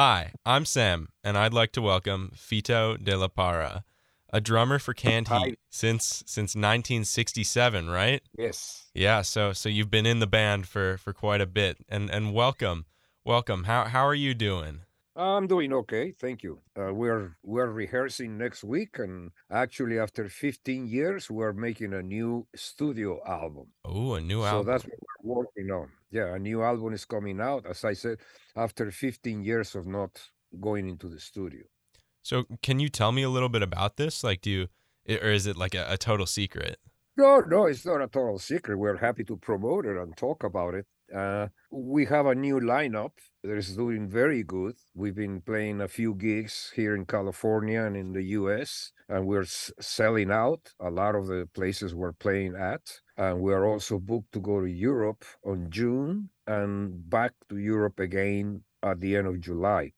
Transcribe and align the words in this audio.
Hi, 0.00 0.30
I'm 0.46 0.64
Sam, 0.64 1.08
and 1.24 1.36
I'd 1.36 1.52
like 1.52 1.72
to 1.72 1.82
welcome 1.82 2.30
Fito 2.36 3.02
de 3.02 3.16
la 3.16 3.26
Parra, 3.26 3.82
a 4.32 4.40
drummer 4.40 4.78
for 4.78 4.94
Canned 4.94 5.26
Hi. 5.26 5.46
Heat 5.46 5.58
since 5.70 6.22
since 6.24 6.54
1967, 6.54 7.90
right? 7.90 8.22
Yes. 8.38 8.86
Yeah, 8.94 9.22
so 9.22 9.52
so 9.52 9.68
you've 9.68 9.90
been 9.90 10.06
in 10.06 10.20
the 10.20 10.28
band 10.28 10.68
for 10.68 10.98
for 10.98 11.12
quite 11.12 11.40
a 11.40 11.46
bit, 11.46 11.78
and 11.88 12.10
and 12.10 12.32
welcome, 12.32 12.86
welcome. 13.24 13.64
How 13.64 13.86
how 13.86 14.06
are 14.06 14.14
you 14.14 14.34
doing? 14.34 14.82
I'm 15.18 15.48
doing 15.48 15.72
okay, 15.72 16.12
thank 16.12 16.44
you. 16.44 16.60
Uh, 16.78 16.94
we're 16.94 17.36
we're 17.42 17.70
rehearsing 17.70 18.38
next 18.38 18.62
week, 18.62 19.00
and 19.00 19.32
actually, 19.50 19.98
after 19.98 20.28
15 20.28 20.86
years, 20.86 21.28
we're 21.28 21.52
making 21.52 21.92
a 21.92 22.02
new 22.02 22.46
studio 22.54 23.20
album. 23.26 23.66
Oh, 23.84 24.14
a 24.14 24.20
new 24.20 24.42
So 24.42 24.46
album. 24.46 24.66
So 24.66 24.70
that's 24.70 24.84
what 24.84 24.98
we're 25.24 25.34
working 25.34 25.70
on. 25.72 25.88
Yeah, 26.12 26.34
a 26.36 26.38
new 26.38 26.62
album 26.62 26.92
is 26.94 27.04
coming 27.04 27.40
out, 27.40 27.66
as 27.66 27.84
I 27.84 27.94
said, 27.94 28.18
after 28.54 28.92
15 28.92 29.42
years 29.42 29.74
of 29.74 29.86
not 29.86 30.30
going 30.60 30.88
into 30.88 31.08
the 31.08 31.18
studio. 31.18 31.64
So 32.22 32.44
can 32.62 32.78
you 32.78 32.88
tell 32.88 33.10
me 33.10 33.22
a 33.24 33.28
little 33.28 33.48
bit 33.48 33.62
about 33.62 33.96
this? 33.96 34.22
Like, 34.22 34.40
do 34.40 34.50
you, 34.50 34.68
or 35.08 35.30
is 35.32 35.48
it 35.48 35.56
like 35.56 35.74
a, 35.74 35.84
a 35.88 35.98
total 35.98 36.26
secret? 36.26 36.78
No, 37.16 37.40
no, 37.40 37.66
it's 37.66 37.84
not 37.84 38.00
a 38.00 38.06
total 38.06 38.38
secret. 38.38 38.78
We're 38.78 38.98
happy 38.98 39.24
to 39.24 39.36
promote 39.36 39.84
it 39.84 39.96
and 39.96 40.16
talk 40.16 40.44
about 40.44 40.74
it. 40.74 40.86
Uh, 41.12 41.48
we 41.72 42.04
have 42.04 42.26
a 42.26 42.34
new 42.34 42.60
lineup 42.60 43.12
is 43.44 43.76
doing 43.76 44.08
very 44.08 44.42
good. 44.42 44.76
We've 44.94 45.14
been 45.14 45.40
playing 45.40 45.80
a 45.80 45.88
few 45.88 46.14
gigs 46.14 46.72
here 46.74 46.94
in 46.96 47.06
California 47.06 47.82
and 47.82 47.96
in 47.96 48.12
the 48.12 48.22
US, 48.38 48.92
and 49.08 49.26
we're 49.26 49.44
selling 49.44 50.30
out 50.30 50.72
a 50.80 50.90
lot 50.90 51.14
of 51.14 51.26
the 51.28 51.48
places 51.54 51.94
we're 51.94 52.12
playing 52.12 52.56
at. 52.56 53.00
And 53.16 53.40
we're 53.40 53.64
also 53.64 53.98
booked 53.98 54.32
to 54.32 54.40
go 54.40 54.60
to 54.60 54.70
Europe 54.70 55.24
on 55.44 55.70
June 55.70 56.30
and 56.46 57.08
back 57.08 57.32
to 57.48 57.58
Europe 57.58 58.00
again 58.00 58.62
at 58.82 59.00
the 59.00 59.16
end 59.16 59.26
of 59.28 59.40
July. 59.40 59.92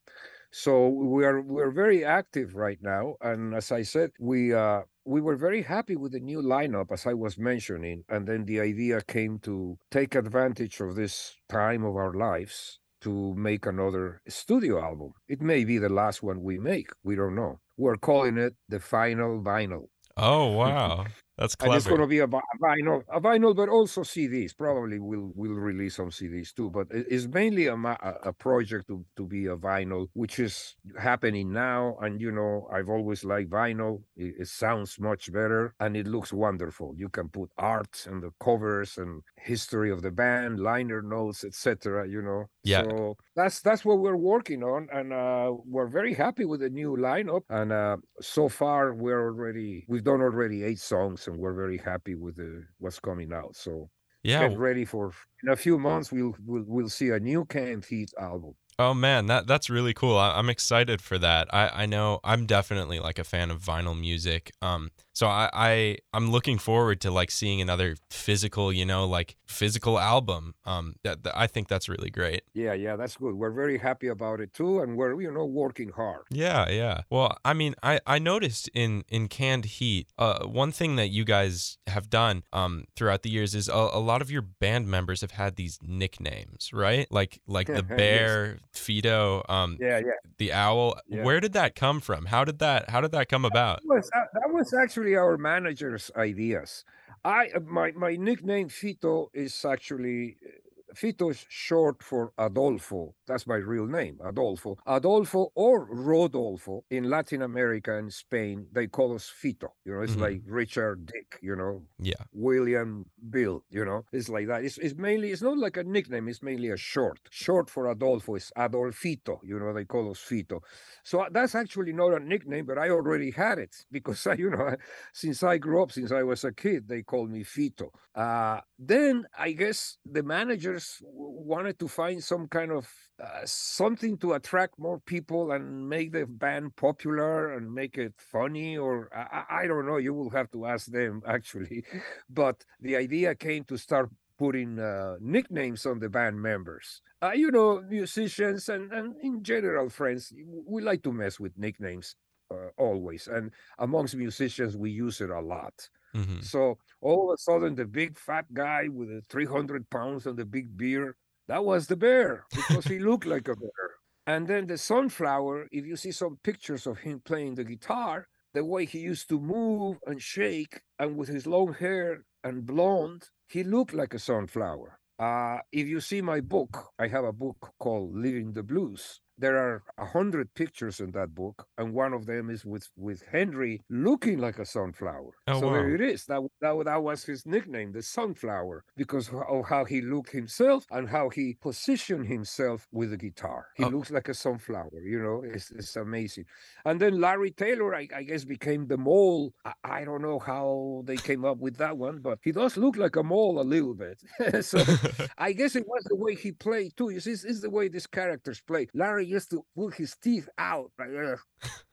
So 0.53 0.89
we 0.89 1.25
are 1.25 1.41
we're 1.41 1.70
very 1.70 2.05
active 2.05 2.57
right 2.57 2.79
now, 2.83 3.15
and 3.20 3.55
as 3.55 3.70
I 3.70 3.83
said, 3.83 4.11
we 4.19 4.53
uh, 4.53 4.83
we 5.05 5.20
were 5.20 5.36
very 5.36 5.62
happy 5.62 5.95
with 5.95 6.11
the 6.11 6.19
new 6.19 6.42
lineup, 6.42 6.91
as 6.91 7.07
I 7.07 7.14
was 7.14 7.39
mentioning, 7.39 8.03
and 8.09 8.27
then 8.27 8.45
the 8.45 8.61
idea 8.61 9.01
came 9.03 9.39
to 9.41 9.79
take 9.92 10.17
advantage 10.17 10.81
of 10.81 10.97
this 10.97 11.36
time 11.48 11.84
of 11.84 11.95
our 11.95 12.14
lives 12.14 12.81
to 13.03 13.34
make 13.34 13.67
another 13.67 14.20
studio 14.29 14.81
album. 14.83 15.12
It 15.29 15.41
may 15.41 15.65
be 15.65 15.79
the 15.79 15.89
last 15.89 16.23
one 16.23 16.43
we 16.43 16.59
make. 16.59 16.91
We 17.03 17.17
don't 17.17 17.34
know. 17.34 17.61
We're 17.77 17.97
calling 17.97 18.37
it 18.39 18.55
the 18.69 18.81
final 18.81 19.42
vinyl. 19.42 19.87
Oh, 20.17 20.47
wow, 20.53 21.07
that's 21.41 21.56
And 21.62 21.74
it's 21.74 21.86
going 21.86 22.00
to 22.00 22.06
be 22.06 22.20
a, 22.20 22.27
vinyl, 22.27 23.02
a 23.08 23.20
vinyl, 23.20 23.55
but 23.55 23.69
also 23.69 24.00
CDs. 24.02 24.56
Probably 24.56 24.98
we'll 24.98 25.30
we'll 25.34 25.52
release 25.52 25.96
some 25.96 26.08
CDs 26.10 26.55
too. 26.55 26.70
But 26.70 26.86
it's 26.91 27.27
mainly 27.27 27.66
a 27.66 27.74
a 27.74 28.19
a 28.24 28.33
project 28.33 28.88
to 28.88 29.05
to 29.16 29.27
be 29.27 29.44
a 29.46 29.56
vinyl, 29.58 30.08
which 30.14 30.38
is 30.38 30.77
happening 30.98 31.52
now. 31.52 31.96
And 32.00 32.18
you 32.18 32.33
know, 32.33 32.66
I've 32.72 32.88
always 32.88 33.24
liked 33.24 33.50
vinyl. 33.50 34.05
It, 34.16 34.36
it 34.41 34.48
sounds 34.48 34.98
much 34.98 35.30
better, 35.30 35.74
and 35.80 35.96
it 35.98 36.06
looks 36.06 36.33
wonderful. 36.33 36.94
You 36.96 37.11
can 37.11 37.28
put 37.28 37.50
art 37.58 38.06
and 38.06 38.22
the 38.22 38.30
covers 38.42 38.96
and 38.96 39.22
history 39.36 39.91
of 39.91 40.00
the 40.00 40.11
band, 40.11 40.61
liner 40.61 41.02
notes, 41.02 41.44
etc. 41.44 42.08
You 42.08 42.22
know, 42.22 42.46
Yeah. 42.64 42.84
so 42.84 43.16
that's 43.41 43.60
that's 43.62 43.84
what 43.84 43.98
we're 43.98 44.16
working 44.16 44.62
on, 44.62 44.88
and 44.92 45.12
uh, 45.12 45.52
we're 45.64 45.88
very 45.88 46.14
happy 46.14 46.44
with 46.44 46.60
the 46.60 46.70
new 46.70 46.96
lineup. 46.96 47.42
And 47.48 47.72
uh, 47.72 47.96
so 48.20 48.48
far, 48.48 48.94
we're 48.94 49.22
already 49.22 49.84
we've 49.88 50.05
done 50.05 50.20
already 50.20 50.62
eight 50.64 50.78
songs, 50.80 51.27
and 51.27 51.36
we're 51.38 51.55
very 51.55 51.78
happy 51.78 52.14
with 52.14 52.36
the 52.36 52.66
what's 52.78 53.00
coming 53.00 53.33
out. 53.33 53.56
So 53.56 53.91
Yeah. 54.22 54.48
get 54.48 54.56
ready 54.56 54.84
for 54.84 55.12
in 55.42 55.48
a 55.50 55.56
few 55.56 55.78
months. 55.78 56.12
We'll 56.12 56.34
we'll 56.44 56.64
we'll 56.66 56.88
see 56.88 57.08
a 57.11 57.20
new 57.20 57.44
Canned 57.46 57.84
Heat 57.86 58.11
album. 58.18 58.55
Oh 58.78 58.94
man, 58.94 59.27
that 59.27 59.46
that's 59.46 59.68
really 59.68 59.92
cool. 59.92 60.16
I, 60.16 60.38
I'm 60.38 60.48
excited 60.48 61.02
for 61.02 61.18
that. 61.18 61.52
I, 61.52 61.83
I 61.83 61.86
know 61.86 62.20
I'm 62.24 62.46
definitely 62.46 62.98
like 62.98 63.18
a 63.18 63.24
fan 63.24 63.50
of 63.50 63.61
vinyl 63.62 63.98
music. 63.98 64.52
Um, 64.62 64.91
so 65.12 65.27
I, 65.27 65.50
I 65.53 65.97
I'm 66.12 66.30
looking 66.30 66.58
forward 66.58 67.00
to 67.03 67.11
like 67.11 67.30
seeing 67.30 67.61
another 67.61 67.96
physical, 68.11 68.73
you 68.73 68.85
know, 68.85 69.07
like 69.07 69.36
physical 69.46 69.98
album. 69.98 70.55
Um, 70.64 70.95
that, 71.05 71.23
that- 71.24 71.39
I 71.39 71.46
think 71.46 71.68
that's 71.68 71.89
really 71.89 72.11
great. 72.11 72.42
Yeah, 72.55 72.73
yeah, 72.74 72.96
that's 72.96 73.17
good. 73.17 73.35
We're 73.35 73.51
very 73.52 73.79
happy 73.79 74.08
about 74.08 74.40
it 74.40 74.52
too, 74.52 74.80
and 74.80 74.96
we're 74.96 75.20
you 75.20 75.30
know 75.33 75.45
working 75.45 75.90
hard. 75.90 76.23
Yeah, 76.30 76.68
yeah. 76.70 77.02
Well, 77.11 77.36
I 77.45 77.52
mean, 77.55 77.74
I 77.83 78.01
I 78.07 78.18
noticed 78.18 78.68
in 78.74 79.05
in 79.08 79.29
Canned 79.29 79.64
Heat, 79.64 80.08
uh, 80.18 80.46
one 80.46 80.73
thing 80.73 80.96
that 80.96 81.08
you 81.08 81.24
guys 81.24 81.79
have 81.86 82.08
done 82.11 82.42
um 82.52 82.85
throughout 82.96 83.23
the 83.23 83.30
years 83.30 83.55
is 83.55 83.68
a, 83.68 83.73
a 83.73 84.01
lot 84.01 84.23
of 84.23 84.30
your 84.30 84.42
band 84.42 84.86
members 84.89 85.20
have 85.23 85.33
had 85.33 85.56
these 85.56 85.79
nicknames, 85.83 86.70
right? 86.73 87.06
Like 87.11 87.40
like 87.46 87.67
the 87.67 87.85
Yes. 87.90 87.98
bear, 87.98 88.58
Fito, 88.74 89.48
um, 89.51 89.77
Yeah, 89.80 89.98
yeah. 89.98 90.11
the 90.39 90.52
owl. 90.52 90.98
Yeah. 91.08 91.23
Where 91.24 91.40
did 91.40 91.52
that 91.55 91.74
come 91.74 92.01
from? 92.01 92.27
How 92.27 92.45
did 92.45 92.58
that 92.61 92.90
how 92.90 93.01
did 93.01 93.12
that 93.12 93.29
come 93.29 93.45
about? 93.45 93.80
That 93.83 93.95
was, 93.95 94.11
that 94.12 94.51
was 94.52 94.74
actually 94.74 94.99
our 95.16 95.36
manager's 95.38 96.11
ideas. 96.16 96.84
I 97.24 97.48
uh, 97.55 97.61
my 97.61 97.92
my 97.92 98.16
nickname 98.16 98.68
Fito 98.68 99.28
is 99.34 99.64
actually 99.64 100.36
uh, 100.44 100.50
Fito 100.95 101.30
is 101.30 101.46
short 101.48 102.02
for 102.02 102.33
Adolfo. 102.39 103.14
That's 103.27 103.46
my 103.46 103.56
real 103.56 103.86
name, 103.86 104.18
Adolfo. 104.24 104.77
Adolfo 104.86 105.51
or 105.55 105.86
Rodolfo 105.86 106.84
in 106.90 107.05
Latin 107.11 107.42
America 107.42 107.96
and 107.96 108.12
Spain, 108.12 108.67
they 108.73 108.86
call 108.86 109.14
us 109.14 109.30
Fito. 109.30 109.68
You 109.84 109.95
know, 109.95 110.02
it's 110.02 110.17
Mhm. 110.17 110.20
like 110.20 110.42
Richard 110.46 111.06
Dick. 111.06 111.39
You 111.42 111.56
know, 111.56 111.86
Yeah. 111.98 112.24
William 112.33 113.11
Bill, 113.30 113.64
you 113.70 113.84
know, 113.84 114.05
it's 114.12 114.29
like 114.29 114.46
that. 114.48 114.64
It's, 114.64 114.79
it's 114.79 114.95
mainly, 114.96 115.30
it's 115.30 115.42
not 115.42 115.58
like 115.58 115.77
a 115.77 115.84
nickname, 115.84 116.29
it's 116.29 116.42
mainly 116.42 116.70
a 116.70 116.77
short. 116.77 117.18
Short 117.30 117.68
for 117.70 117.86
Adolfo 117.90 118.34
is 118.36 118.52
Adolfito, 118.56 119.39
you 119.42 119.58
know, 119.58 119.73
they 119.73 119.84
call 119.84 120.11
us 120.11 120.18
Fito. 120.20 120.61
So 121.05 121.20
uh, 121.20 121.29
that's 121.30 121.55
actually 121.55 121.92
not 121.92 122.14
a 122.14 122.20
nickname, 122.20 122.67
but 122.67 122.79
I 122.79 122.90
already 122.90 123.30
had 123.30 123.58
it 123.58 123.74
because, 123.90 124.27
I, 124.27 124.34
you 124.34 124.50
know, 124.50 124.77
since 125.12 125.42
I 125.42 125.58
grew 125.58 125.83
up, 125.83 125.92
since 125.92 126.12
I 126.12 126.23
was 126.23 126.45
a 126.45 126.52
kid, 126.52 126.89
they 126.89 127.02
called 127.02 127.30
me 127.30 127.45
Fito. 127.45 127.90
Uh, 128.14 128.61
then 128.79 129.26
I 129.38 129.52
guess 129.52 129.99
the 130.05 130.23
managers 130.23 130.80
wanted 131.02 131.79
to 131.79 131.88
find 131.88 132.23
some 132.23 132.49
kind 132.49 132.70
of 132.73 132.88
uh, 133.23 133.41
something 133.44 134.17
to 134.19 134.32
attract 134.35 134.79
more 134.79 134.99
people 134.99 135.52
and 135.52 135.88
make 135.88 136.12
the 136.12 136.26
band 136.26 136.76
popular 136.76 137.52
and 137.55 137.73
make 137.73 137.99
it 137.99 138.14
funny 138.17 138.76
or 138.76 139.11
I, 139.14 139.25
I 139.38 139.62
I 139.62 139.67
don't 139.67 139.87
know 139.87 139.99
you 139.99 140.14
will 140.14 140.31
have 140.31 140.50
to 140.52 140.67
ask 140.67 140.87
them 140.87 141.23
actually. 141.26 141.85
But 142.29 142.64
the 142.81 142.96
idea 142.96 143.35
came 143.35 143.64
to 143.64 143.76
start 143.76 144.11
putting 144.38 144.79
uh, 144.79 145.17
nicknames 145.20 145.85
on 145.85 145.99
the 145.99 146.08
band 146.08 146.41
members. 146.41 147.02
Uh, 147.23 147.32
you 147.32 147.50
know 147.50 147.82
musicians 147.82 148.69
and, 148.69 148.91
and 148.93 149.14
in 149.23 149.43
general 149.43 149.88
friends 149.91 150.32
we 150.67 150.81
like 150.82 151.02
to 151.02 151.12
mess 151.12 151.38
with 151.38 151.58
nicknames 151.58 152.17
uh, 152.50 152.70
always. 152.79 153.29
And 153.29 153.52
amongst 153.79 154.17
musicians 154.17 154.76
we 154.76 154.91
use 154.91 155.20
it 155.20 155.31
a 155.31 155.41
lot 155.41 155.88
hmm 156.15 156.43
so 156.43 156.79
all 157.03 157.31
of 157.31 157.35
a 157.35 157.38
sudden, 157.38 157.75
the 157.75 157.85
big 157.87 158.19
fat 158.19 158.47
guy 158.53 158.88
with 158.88 159.09
the 159.09 159.23
300 159.29 159.88
pounds 159.91 160.26
and 160.26 160.38
the 160.38 160.44
big 160.44 160.76
beard, 160.76 161.15
that 161.49 161.65
was 161.65 161.87
the 161.87 161.97
bear 161.97 162.47
because 162.55 162.87
he 162.87 162.99
looked 162.99 163.26
like 163.26 163.49
a 163.49 163.56
bear. 163.56 163.91
And 164.26 164.47
then 164.47 164.67
the 164.67 164.79
sunflower, 164.79 165.69
if 165.73 165.85
you 165.87 165.97
see 165.97 166.12
some 166.12 166.38
pictures 166.43 166.87
of 166.87 166.99
him 166.99 167.21
playing 167.25 167.55
the 167.56 167.65
guitar, 167.65 168.29
the 168.55 168.65
way 168.65 168.85
he 168.85 168.99
used 169.00 169.29
to 169.31 169.41
move 169.41 169.99
and 170.06 170.21
shake, 170.23 170.81
and 170.99 171.17
with 171.17 171.29
his 171.29 171.47
long 171.47 171.75
hair 171.75 172.25
and 172.44 172.67
blonde, 172.67 173.29
he 173.49 173.62
looked 173.65 173.93
like 173.94 174.15
a 174.15 174.19
sunflower. 174.19 174.99
Uh, 175.19 175.59
if 175.73 175.87
you 175.87 176.00
see 176.00 176.23
my 176.23 176.41
book, 176.41 176.88
I 176.99 177.09
have 177.09 177.25
a 177.25 177.32
book 177.32 177.73
called 177.79 178.17
Living 178.17 178.53
the 178.53 178.62
Blues. 178.62 179.21
There 179.40 179.56
are 179.56 179.82
a 179.99 180.05
hundred 180.06 180.52
pictures 180.55 181.00
in 181.00 181.11
that 181.12 181.34
book, 181.34 181.67
and 181.78 181.94
one 181.94 182.12
of 182.12 182.26
them 182.26 182.50
is 182.50 182.64
with 182.64 182.88
with 182.96 183.23
Henry 183.32 183.81
looking 183.88 184.38
like 184.38 184.58
a 184.58 184.67
sunflower. 184.67 185.32
Oh, 185.49 185.61
so 185.61 185.70
there 185.73 185.94
it 185.94 186.00
is. 186.02 186.26
That, 186.26 186.40
that 186.61 186.75
that 186.84 187.02
was 187.02 187.25
his 187.25 187.46
nickname, 187.46 187.93
the 187.93 188.02
sunflower, 188.02 188.84
because 188.96 189.31
of 189.49 189.64
how 189.67 189.84
he 189.84 190.00
looked 190.02 190.31
himself 190.32 190.84
and 190.90 191.08
how 191.08 191.31
he 191.31 191.56
positioned 191.61 192.26
himself 192.26 192.87
with 192.93 193.11
the 193.11 193.17
guitar. 193.17 193.67
He 193.76 193.84
Oh. 193.84 193.88
looks 193.88 194.11
like 194.11 194.29
a 194.29 194.34
sunflower. 194.34 195.00
You 195.02 195.20
know, 195.23 195.43
it's, 195.44 195.70
it's 195.70 195.97
amazing. 195.97 196.44
And 196.85 197.00
then 197.00 197.20
Larry 197.20 197.50
Taylor, 197.50 197.94
I, 197.94 198.09
I 198.15 198.23
guess, 198.25 198.44
became 198.44 198.87
the 198.87 198.99
mole. 198.99 199.53
I, 199.65 199.73
I 199.85 200.05
don't 200.05 200.23
know 200.23 200.38
how 200.38 201.03
they 201.06 201.17
came 201.17 201.44
up 201.44 201.59
with 201.59 201.76
that 201.79 201.97
one, 201.97 202.19
but 202.19 202.38
he 202.43 202.53
does 202.53 202.76
look 202.76 202.97
like 202.97 203.17
a 203.17 203.23
mole 203.23 203.61
a 203.61 203.67
little 203.75 203.94
bit. 203.94 204.20
so 204.65 204.82
I 205.38 205.53
guess 205.53 205.76
it 205.76 205.87
was 205.88 206.05
the 206.05 206.17
way 206.17 206.35
he 206.35 206.53
played 206.53 206.97
too. 206.97 207.11
You 207.11 207.20
see, 207.20 207.32
it's, 207.32 207.44
it's 207.44 207.61
the 207.61 207.70
way 207.70 207.88
these 207.88 208.06
characters 208.06 208.61
play. 208.61 208.88
Larry 208.94 209.30
used 209.31 209.50
to 209.50 209.65
pull 209.75 209.91
his 209.91 210.17
teeth 210.23 210.49
out 210.59 210.91
like 210.99 211.11
uh, 211.11 211.37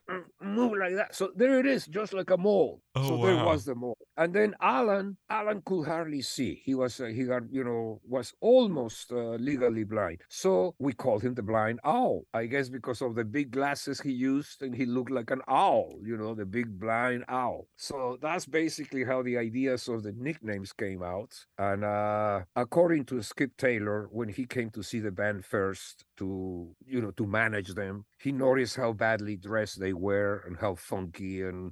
move 0.41 0.73
like 0.79 0.95
that. 0.95 1.15
So 1.15 1.31
there 1.35 1.59
it 1.59 1.65
is, 1.65 1.85
just 1.87 2.13
like 2.13 2.29
a 2.29 2.37
mole. 2.37 2.81
Oh, 2.95 3.07
so 3.07 3.25
there 3.25 3.43
was 3.43 3.65
the 3.65 3.75
mole. 3.75 3.97
And 4.15 4.33
then 4.33 4.55
Alan, 4.61 5.17
Alan 5.29 5.61
could 5.65 5.85
hardly 5.85 6.21
see. 6.21 6.61
He 6.63 6.73
was, 6.75 6.99
uh, 6.99 7.05
he 7.05 7.25
got, 7.25 7.43
you 7.51 7.63
know, 7.63 7.99
was 8.07 8.33
almost 8.41 9.11
uh, 9.11 9.35
legally 9.35 9.83
blind. 9.83 10.21
So 10.29 10.75
we 10.79 10.93
called 10.93 11.23
him 11.23 11.33
the 11.33 11.43
blind 11.43 11.79
owl. 11.83 12.23
I 12.33 12.45
guess 12.45 12.69
because 12.69 13.01
of 13.01 13.15
the 13.15 13.25
big 13.25 13.51
glasses 13.51 14.01
he 14.01 14.11
used, 14.11 14.61
and 14.61 14.75
he 14.75 14.85
looked 14.85 15.11
like 15.11 15.31
an 15.31 15.41
owl. 15.47 15.93
You 16.03 16.17
know, 16.17 16.33
the 16.33 16.45
big 16.45 16.79
blind 16.79 17.25
owl. 17.27 17.67
So 17.75 18.17
that's 18.21 18.45
basically 18.45 19.03
how 19.03 19.21
the 19.23 19.37
ideas 19.37 19.87
of 19.87 20.03
the 20.03 20.13
nicknames 20.13 20.73
came 20.73 21.03
out. 21.03 21.33
And 21.57 21.83
uh, 21.83 22.41
according 22.55 23.05
to 23.05 23.21
Skip 23.21 23.57
Taylor, 23.57 24.07
when 24.11 24.29
he 24.29 24.45
came 24.45 24.69
to 24.71 24.83
see 24.83 24.99
the 24.99 25.11
band 25.11 25.45
first, 25.45 26.05
to 26.17 26.75
you 26.85 27.01
know 27.01 27.11
to 27.11 27.25
manage 27.25 27.73
them. 27.73 28.05
He 28.19 28.31
noticed 28.31 28.75
how 28.75 28.93
badly 28.93 29.37
dressed 29.37 29.79
they 29.79 29.93
were 29.93 30.43
and 30.45 30.57
how 30.57 30.75
funky 30.75 31.41
and 31.41 31.71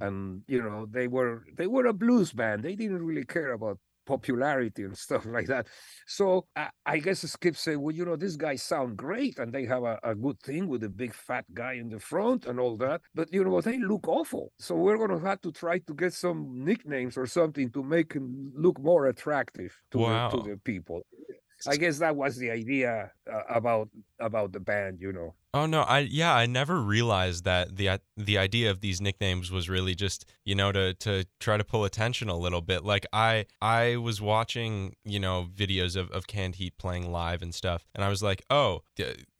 and 0.00 0.42
you 0.48 0.62
know 0.62 0.86
they 0.90 1.08
were 1.08 1.44
they 1.56 1.66
were 1.66 1.86
a 1.86 1.92
blues 1.92 2.32
band. 2.32 2.62
They 2.62 2.74
didn't 2.76 3.04
really 3.04 3.24
care 3.24 3.52
about 3.52 3.78
popularity 4.06 4.82
and 4.84 4.96
stuff 5.06 5.24
like 5.26 5.46
that. 5.46 5.66
So 6.06 6.46
I, 6.54 6.68
I 6.84 6.98
guess 6.98 7.20
Skip 7.20 7.56
said, 7.56 7.78
well, 7.78 7.94
you 7.94 8.04
know, 8.04 8.16
these 8.16 8.36
guys 8.36 8.62
sound 8.62 8.96
great 8.96 9.38
and 9.38 9.52
they 9.52 9.64
have 9.64 9.82
a, 9.84 9.98
a 10.02 10.14
good 10.14 10.38
thing 10.40 10.68
with 10.68 10.84
a 10.84 10.88
big 10.88 11.14
fat 11.14 11.46
guy 11.54 11.74
in 11.74 11.88
the 11.88 11.98
front 11.98 12.44
and 12.46 12.60
all 12.60 12.76
that. 12.78 13.00
But, 13.14 13.32
you 13.32 13.42
know, 13.44 13.60
they 13.60 13.78
look 13.78 14.06
awful. 14.06 14.52
So 14.58 14.74
we're 14.74 14.98
going 14.98 15.18
to 15.18 15.26
have 15.26 15.40
to 15.42 15.52
try 15.52 15.78
to 15.78 15.94
get 15.94 16.12
some 16.12 16.64
nicknames 16.64 17.16
or 17.16 17.26
something 17.26 17.70
to 17.70 17.82
make 17.82 18.14
them 18.14 18.52
look 18.54 18.78
more 18.78 19.06
attractive 19.06 19.74
to, 19.92 19.98
Wow. 19.98 20.28
the, 20.28 20.36
to 20.42 20.50
the 20.50 20.56
people. 20.58 21.06
I 21.66 21.76
guess 21.76 21.98
that 21.98 22.16
was 22.16 22.36
the 22.36 22.50
idea 22.50 23.10
uh, 23.32 23.42
about 23.48 23.88
about 24.20 24.52
the 24.52 24.60
band, 24.60 25.00
you 25.00 25.12
know. 25.12 25.34
Oh 25.54 25.66
no, 25.66 25.82
I 25.82 26.00
yeah, 26.00 26.34
I 26.34 26.46
never 26.46 26.80
realized 26.80 27.44
that 27.44 27.76
the 27.76 28.00
the 28.16 28.38
idea 28.38 28.72
of 28.72 28.80
these 28.80 29.00
nicknames 29.00 29.52
was 29.52 29.68
really 29.68 29.94
just, 29.94 30.28
you 30.44 30.54
know, 30.56 30.72
to 30.72 30.94
to 30.94 31.24
try 31.38 31.56
to 31.56 31.62
pull 31.62 31.84
attention 31.84 32.28
a 32.28 32.36
little 32.36 32.60
bit. 32.60 32.84
Like 32.84 33.06
I 33.12 33.46
I 33.62 33.96
was 33.96 34.20
watching, 34.20 34.96
you 35.04 35.20
know, 35.20 35.46
videos 35.54 35.94
of 35.94 36.10
of 36.10 36.26
Canned 36.26 36.56
Heat 36.56 36.76
playing 36.76 37.12
live 37.12 37.40
and 37.40 37.54
stuff, 37.54 37.86
and 37.94 38.02
I 38.04 38.08
was 38.08 38.20
like, 38.20 38.42
"Oh, 38.50 38.82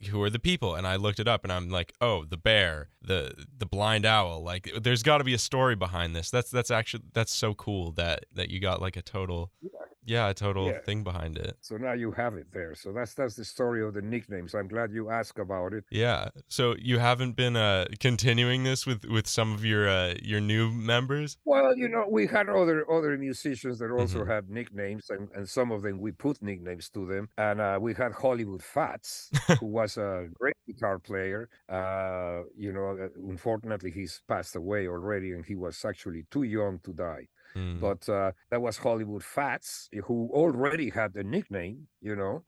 who 0.08 0.22
are 0.22 0.30
the 0.30 0.38
people?" 0.38 0.76
And 0.76 0.86
I 0.86 0.94
looked 0.96 1.18
it 1.18 1.26
up 1.26 1.42
and 1.42 1.52
I'm 1.52 1.68
like, 1.68 1.92
"Oh, 2.00 2.24
the 2.24 2.36
bear, 2.36 2.90
the 3.02 3.46
the 3.58 3.66
blind 3.66 4.06
owl. 4.06 4.40
Like 4.42 4.70
there's 4.80 5.02
got 5.02 5.18
to 5.18 5.24
be 5.24 5.34
a 5.34 5.38
story 5.38 5.74
behind 5.74 6.14
this." 6.14 6.30
That's 6.30 6.50
that's 6.50 6.70
actually 6.70 7.04
that's 7.12 7.32
so 7.34 7.54
cool 7.54 7.90
that 7.92 8.26
that 8.32 8.50
you 8.50 8.60
got 8.60 8.80
like 8.80 8.96
a 8.96 9.02
total 9.02 9.50
yeah, 9.60 9.70
a 10.06 10.34
total 10.34 10.66
Yeah. 10.68 10.80
thing 10.84 11.02
behind 11.04 11.38
it. 11.38 11.56
So 11.60 11.76
now 11.76 11.92
you 11.92 12.12
have 12.12 12.34
it 12.34 12.52
there. 12.52 12.74
So 12.74 12.92
that's 12.92 13.14
that's 13.14 13.36
the 13.36 13.44
story 13.44 13.82
of 13.82 13.94
the 13.94 14.02
nicknames. 14.02 14.54
I'm 14.54 14.68
glad 14.68 14.92
you 14.92 15.10
asked 15.10 15.38
about 15.38 15.72
it. 15.74 15.84
Yeah. 15.90 16.28
So 16.48 16.74
you 16.78 16.98
haven't 16.98 17.36
been 17.36 17.56
uh 17.56 17.86
continuing 18.00 18.64
this 18.64 18.86
with 18.86 19.04
with 19.04 19.26
some 19.26 19.52
of 19.52 19.64
your 19.64 19.88
uh 19.88 20.14
your 20.22 20.40
new 20.40 20.70
members? 20.70 21.36
Well, 21.44 21.76
you 21.76 21.88
know, 21.88 22.06
we 22.08 22.26
had 22.26 22.48
other 22.48 22.90
other 22.90 23.16
musicians 23.18 23.78
that 23.78 23.90
also 23.90 24.24
Mhm. 24.24 24.26
had 24.26 24.48
nicknames, 24.48 25.10
and, 25.10 25.30
and 25.34 25.48
some 25.48 25.70
of 25.72 25.82
them 25.82 25.98
we 26.00 26.12
put 26.12 26.40
nicknames 26.42 26.88
to 26.90 27.06
them. 27.06 27.28
And 27.36 27.60
uh, 27.60 27.78
we 27.80 27.94
had 27.94 28.12
Hollywood 28.12 28.62
Fats, 28.62 29.32
who 29.60 29.66
was 29.66 29.96
a 29.96 30.28
great 30.40 30.56
guitar 30.66 30.98
player. 30.98 31.48
Uh, 31.68 32.42
you 32.56 32.72
know, 32.72 32.96
uh, 32.98 33.08
unfortunately, 33.16 33.90
he's 33.90 34.22
passed 34.26 34.56
away 34.56 34.86
already, 34.88 35.32
and 35.32 35.44
he 35.44 35.54
was 35.54 35.84
actually 35.84 36.24
too 36.30 36.42
young 36.44 36.78
to 36.80 36.92
die. 36.92 37.28
Mm. 37.56 37.80
But 37.80 38.08
uh, 38.08 38.32
that 38.50 38.60
was 38.60 38.76
Hollywood 38.78 39.22
Fats, 39.22 39.88
who 40.04 40.28
already 40.32 40.90
had 40.90 41.14
a 41.16 41.22
nickname, 41.22 41.86
you 42.00 42.16
know. 42.16 42.42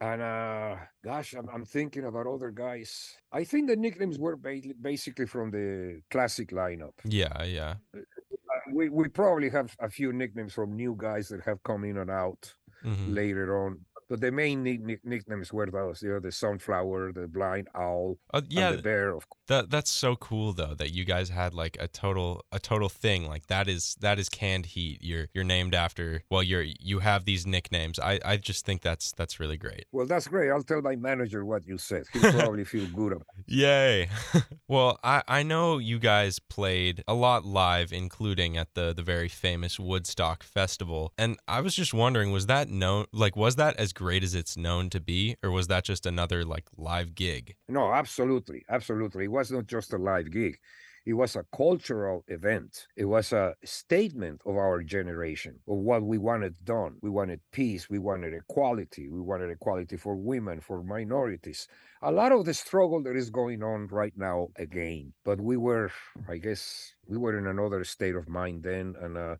And 0.00 0.22
uh, 0.22 0.76
gosh, 1.04 1.34
I'm, 1.34 1.48
I'm 1.52 1.64
thinking 1.64 2.04
about 2.04 2.26
other 2.26 2.50
guys. 2.52 3.16
I 3.32 3.42
think 3.44 3.68
the 3.68 3.76
nicknames 3.76 4.18
were 4.18 4.36
ba- 4.36 4.60
basically 4.80 5.26
from 5.26 5.50
the 5.50 6.00
classic 6.10 6.50
lineup. 6.50 6.92
yeah, 7.04 7.42
yeah. 7.44 7.74
Uh, 7.94 8.00
we 8.72 8.88
we 8.88 9.08
probably 9.08 9.50
have 9.50 9.74
a 9.80 9.90
few 9.90 10.12
nicknames 10.12 10.52
from 10.54 10.76
new 10.76 10.94
guys 10.96 11.28
that 11.28 11.42
have 11.44 11.62
come 11.62 11.84
in 11.84 11.98
and 11.98 12.10
out 12.10 12.54
Mhm. 12.84 13.12
later 13.14 13.64
on. 13.66 13.80
But 14.08 14.20
the 14.20 14.32
main 14.32 14.62
nick- 14.62 14.82
nick- 14.82 15.04
nicknames 15.04 15.52
were 15.52 15.66
those, 15.70 16.02
you 16.02 16.10
know, 16.10 16.20
the 16.20 16.32
sunflower, 16.32 17.12
the 17.12 17.28
blind 17.28 17.68
owl, 17.74 18.16
Uh, 18.32 18.40
yeah, 18.48 18.68
and 18.70 18.78
the 18.78 18.82
bear. 18.82 19.08
Of 19.14 19.28
course. 19.28 19.38
that 19.48 19.70
that's 19.70 19.90
so 19.90 20.16
cool 20.16 20.52
though 20.52 20.74
that 20.74 20.92
you 20.92 21.04
guys 21.04 21.28
had 21.30 21.54
like 21.54 21.76
a 21.80 21.88
total 21.88 22.44
a 22.52 22.58
total 22.58 22.88
thing. 22.88 23.26
Like 23.26 23.46
that 23.48 23.68
is 23.68 23.96
that 24.00 24.18
is 24.18 24.28
canned 24.28 24.66
heat. 24.66 24.98
You're 25.02 25.26
you're 25.34 25.44
named 25.44 25.74
after 25.74 26.22
well 26.30 26.42
you're 26.42 26.64
you 26.80 27.00
have 27.00 27.24
these 27.24 27.46
nicknames. 27.46 27.98
I 27.98 28.18
I 28.24 28.36
just 28.38 28.64
think 28.64 28.82
that's 28.82 29.12
that's 29.12 29.38
really 29.40 29.56
great. 29.56 29.86
Well, 29.92 30.06
that's 30.06 30.26
great. 30.28 30.50
I'll 30.50 30.62
tell 30.62 30.80
my 30.82 30.96
manager 30.96 31.44
what 31.44 31.66
you 31.66 31.78
said. 31.78 32.04
He'll 32.12 32.32
probably 32.40 32.64
feel 32.64 32.86
good 32.86 33.12
about. 33.12 33.26
it. 33.38 33.44
Yay. 33.54 34.08
well, 34.68 34.98
I, 35.04 35.22
I 35.28 35.42
know 35.42 35.78
you 35.78 35.98
guys 35.98 36.38
played 36.38 37.02
a 37.06 37.14
lot 37.14 37.44
live, 37.44 37.92
including 37.92 38.56
at 38.56 38.74
the, 38.74 38.92
the 38.94 39.02
very 39.02 39.28
famous 39.28 39.78
Woodstock 39.78 40.42
Festival. 40.42 41.12
And 41.18 41.38
I 41.46 41.60
was 41.60 41.74
just 41.74 41.92
wondering, 41.94 42.30
was 42.32 42.46
that 42.46 42.68
known 42.68 43.06
like 43.12 43.36
was 43.36 43.56
that 43.56 43.76
as 43.76 43.92
great 43.98 44.22
as 44.22 44.32
it's 44.32 44.56
known 44.56 44.88
to 44.90 45.00
be, 45.00 45.34
or 45.42 45.50
was 45.50 45.66
that 45.66 45.82
just 45.82 46.06
another 46.06 46.44
like 46.44 46.68
live 46.76 47.16
gig? 47.16 47.56
No, 47.68 47.92
absolutely, 47.92 48.64
absolutely. 48.68 49.24
It 49.24 49.32
was 49.32 49.50
not 49.50 49.66
just 49.66 49.92
a 49.92 49.98
live 49.98 50.30
gig. 50.30 50.60
It 51.04 51.14
was 51.14 51.34
a 51.34 51.44
cultural 51.56 52.22
event. 52.28 52.86
It 52.94 53.06
was 53.06 53.32
a 53.32 53.56
statement 53.64 54.40
of 54.46 54.56
our 54.56 54.84
generation 54.84 55.58
of 55.66 55.78
what 55.78 56.02
we 56.04 56.16
wanted 56.16 56.54
done. 56.64 56.98
We 57.02 57.10
wanted 57.10 57.40
peace. 57.50 57.90
We 57.90 57.98
wanted 57.98 58.34
equality. 58.34 59.08
We 59.08 59.20
wanted 59.20 59.50
equality 59.50 59.96
for 59.96 60.14
women, 60.14 60.60
for 60.60 60.84
minorities. 60.84 61.66
A 62.02 62.12
lot 62.12 62.30
of 62.30 62.44
the 62.44 62.54
struggle 62.54 63.02
that 63.02 63.16
is 63.16 63.30
going 63.30 63.64
on 63.64 63.88
right 63.88 64.16
now 64.16 64.48
again. 64.56 65.12
But 65.24 65.40
we 65.40 65.56
were, 65.56 65.90
I 66.28 66.36
guess, 66.36 66.92
we 67.08 67.16
were 67.18 67.36
in 67.36 67.48
another 67.48 67.82
state 67.82 68.14
of 68.14 68.28
mind 68.28 68.62
then, 68.62 68.94
and 69.00 69.18
uh, 69.18 69.36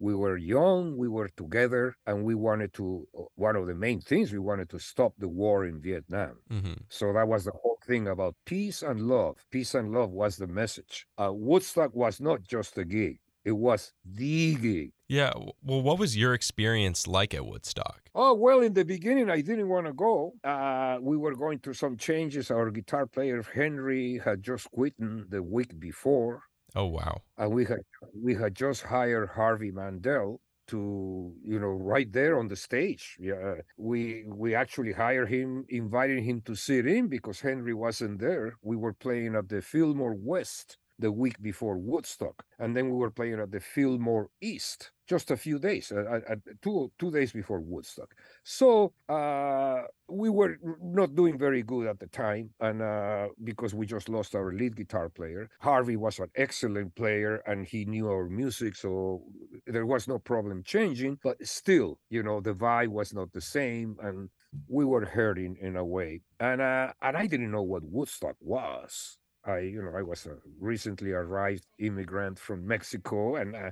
we 0.00 0.14
were 0.14 0.36
young. 0.36 0.96
We 0.96 1.08
were 1.08 1.28
together, 1.28 1.94
and 2.06 2.24
we 2.24 2.34
wanted 2.34 2.72
to. 2.74 3.06
uh, 3.16 3.22
One 3.36 3.56
of 3.56 3.66
the 3.66 3.74
main 3.74 4.00
things 4.00 4.32
we 4.32 4.38
wanted 4.50 4.68
to 4.70 4.78
stop 4.78 5.12
the 5.18 5.28
war 5.28 5.64
in 5.66 5.80
Vietnam. 5.80 6.34
hmm 6.50 6.74
So 6.88 7.12
that 7.12 7.28
was 7.28 7.44
the 7.44 7.52
whole 7.60 7.78
thing 7.86 8.08
about 8.08 8.34
peace 8.44 8.82
and 8.82 8.98
love. 9.08 9.36
Peace 9.50 9.74
and 9.74 9.92
love 9.92 10.10
was 10.10 10.36
the 10.36 10.46
message. 10.46 11.06
Uh, 11.18 11.32
Woodstock 11.32 11.94
was 11.94 12.20
not 12.20 12.42
just 12.42 12.76
a 12.78 12.84
gig, 12.84 13.18
it 13.44 13.52
was 13.66 13.92
the 14.04 14.54
gig. 14.56 14.92
Yeah. 15.08 15.32
Well, 15.62 15.82
what 15.82 15.98
was 15.98 16.16
your 16.16 16.34
experience 16.34 17.06
like 17.06 17.34
at 17.34 17.44
Woodstock? 17.46 18.00
Oh, 18.14 18.34
well, 18.34 18.60
in 18.60 18.74
the 18.74 18.84
beginning, 18.84 19.28
I 19.30 19.40
didn't 19.40 19.68
want 19.68 19.86
to 19.86 19.92
go. 19.92 20.34
Uh, 20.44 20.98
we 21.00 21.16
were 21.16 21.34
going 21.34 21.58
through 21.58 21.74
some 21.84 21.96
changes. 21.96 22.50
Our 22.50 22.70
guitar 22.70 23.06
player, 23.06 23.42
Henry, 23.42 24.18
had 24.18 24.42
just 24.42 24.70
quit 24.70 24.94
the 24.98 25.42
week 25.42 25.78
before. 25.80 26.42
Oh 26.74 26.86
wow. 26.86 27.22
And 27.36 27.52
we 27.52 27.64
had 27.64 27.80
we 28.14 28.34
had 28.34 28.54
just 28.54 28.82
hired 28.82 29.30
Harvey 29.30 29.70
Mandel 29.70 30.40
to 30.68 31.34
you 31.42 31.58
know 31.58 31.68
right 31.68 32.12
there 32.12 32.38
on 32.38 32.46
the 32.46 32.54
stage 32.54 33.16
yeah 33.18 33.56
we 33.76 34.22
we 34.28 34.54
actually 34.54 34.92
hired 34.92 35.28
him 35.28 35.64
invited 35.68 36.22
him 36.22 36.40
to 36.42 36.54
sit 36.54 36.86
in 36.86 37.08
because 37.08 37.40
henry 37.40 37.74
wasn't 37.74 38.20
there 38.20 38.54
we 38.62 38.76
were 38.76 38.92
playing 38.92 39.34
at 39.34 39.48
the 39.48 39.60
fillmore 39.60 40.14
west 40.14 40.78
the 41.00 41.12
week 41.12 41.40
before 41.42 41.78
woodstock 41.78 42.44
and 42.58 42.76
then 42.76 42.90
we 42.90 42.96
were 42.96 43.10
playing 43.10 43.40
at 43.40 43.50
the 43.50 43.60
fillmore 43.60 44.28
east 44.40 44.90
just 45.08 45.30
a 45.32 45.36
few 45.36 45.58
days 45.58 45.90
uh, 45.90 46.20
uh, 46.30 46.36
two 46.62 46.90
two 46.98 47.10
days 47.10 47.32
before 47.32 47.60
woodstock. 47.60 48.14
So 48.44 48.92
uh 49.08 49.82
we 50.08 50.28
were 50.30 50.56
not 50.80 51.14
doing 51.14 51.36
very 51.38 51.62
good 51.62 51.86
at 51.88 51.98
the 51.98 52.06
time 52.08 52.50
and 52.60 52.80
uh 52.82 53.28
because 53.42 53.74
we 53.74 53.86
just 53.86 54.08
lost 54.08 54.34
our 54.34 54.52
lead 54.52 54.76
guitar 54.76 55.08
player. 55.08 55.48
Harvey 55.60 55.96
was 55.96 56.18
an 56.20 56.30
excellent 56.36 56.94
player 56.94 57.42
and 57.46 57.66
he 57.66 57.84
knew 57.84 58.08
our 58.08 58.28
music 58.28 58.76
so 58.76 59.22
there 59.66 59.86
was 59.86 60.06
no 60.08 60.18
problem 60.18 60.62
changing 60.62 61.18
but 61.24 61.36
still 61.46 61.98
you 62.10 62.22
know 62.22 62.40
the 62.40 62.54
vibe 62.54 62.88
was 62.88 63.12
not 63.12 63.32
the 63.32 63.40
same 63.40 63.96
and 64.02 64.28
we 64.68 64.84
were 64.84 65.04
hurting 65.04 65.56
in 65.60 65.76
a 65.76 65.84
way. 65.84 66.20
And 66.38 66.60
uh 66.60 66.92
and 67.02 67.16
i 67.16 67.26
didn't 67.26 67.50
know 67.50 67.62
what 67.62 67.82
woodstock 67.84 68.36
was 68.40 69.18
i 69.44 69.58
you 69.58 69.82
know 69.82 69.96
i 69.96 70.02
was 70.02 70.26
a 70.26 70.36
recently 70.60 71.12
arrived 71.12 71.66
immigrant 71.78 72.38
from 72.38 72.66
mexico 72.66 73.36
and 73.36 73.54
uh, 73.56 73.70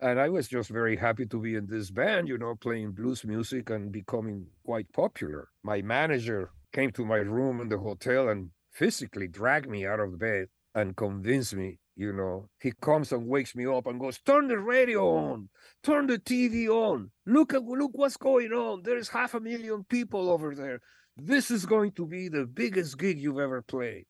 and 0.00 0.20
I 0.20 0.28
was 0.28 0.48
just 0.48 0.70
very 0.70 0.96
happy 0.96 1.24
to 1.26 1.40
be 1.40 1.54
in 1.54 1.66
this 1.66 1.90
band, 1.90 2.28
you 2.28 2.36
know, 2.36 2.54
playing 2.56 2.92
blues 2.92 3.24
music 3.24 3.70
and 3.70 3.92
becoming 3.92 4.46
quite 4.64 4.92
popular. 4.92 5.48
My 5.62 5.82
manager 5.82 6.50
came 6.72 6.90
to 6.92 7.06
my 7.06 7.18
room 7.18 7.60
in 7.60 7.68
the 7.68 7.78
hotel 7.78 8.28
and 8.28 8.50
physically 8.70 9.28
dragged 9.28 9.68
me 9.68 9.86
out 9.86 10.00
of 10.00 10.18
bed 10.18 10.48
and 10.74 10.96
convinced 10.96 11.54
me, 11.54 11.78
you 11.96 12.12
know, 12.12 12.48
he 12.60 12.72
comes 12.82 13.12
and 13.12 13.28
wakes 13.28 13.54
me 13.54 13.66
up 13.66 13.86
and 13.86 14.00
goes, 14.00 14.18
"Turn 14.18 14.48
the 14.48 14.58
radio 14.58 15.08
on, 15.16 15.48
turn 15.82 16.08
the 16.08 16.18
TV 16.18 16.68
on. 16.68 17.12
Look 17.24 17.54
at 17.54 17.62
look 17.62 17.92
what's 17.94 18.16
going 18.16 18.52
on. 18.52 18.82
There's 18.82 19.08
half 19.08 19.34
a 19.34 19.40
million 19.40 19.84
people 19.84 20.28
over 20.28 20.54
there. 20.54 20.80
This 21.16 21.50
is 21.50 21.66
going 21.66 21.92
to 21.92 22.06
be 22.06 22.28
the 22.28 22.46
biggest 22.46 22.98
gig 22.98 23.18
you've 23.20 23.38
ever 23.38 23.62
played." 23.62 24.06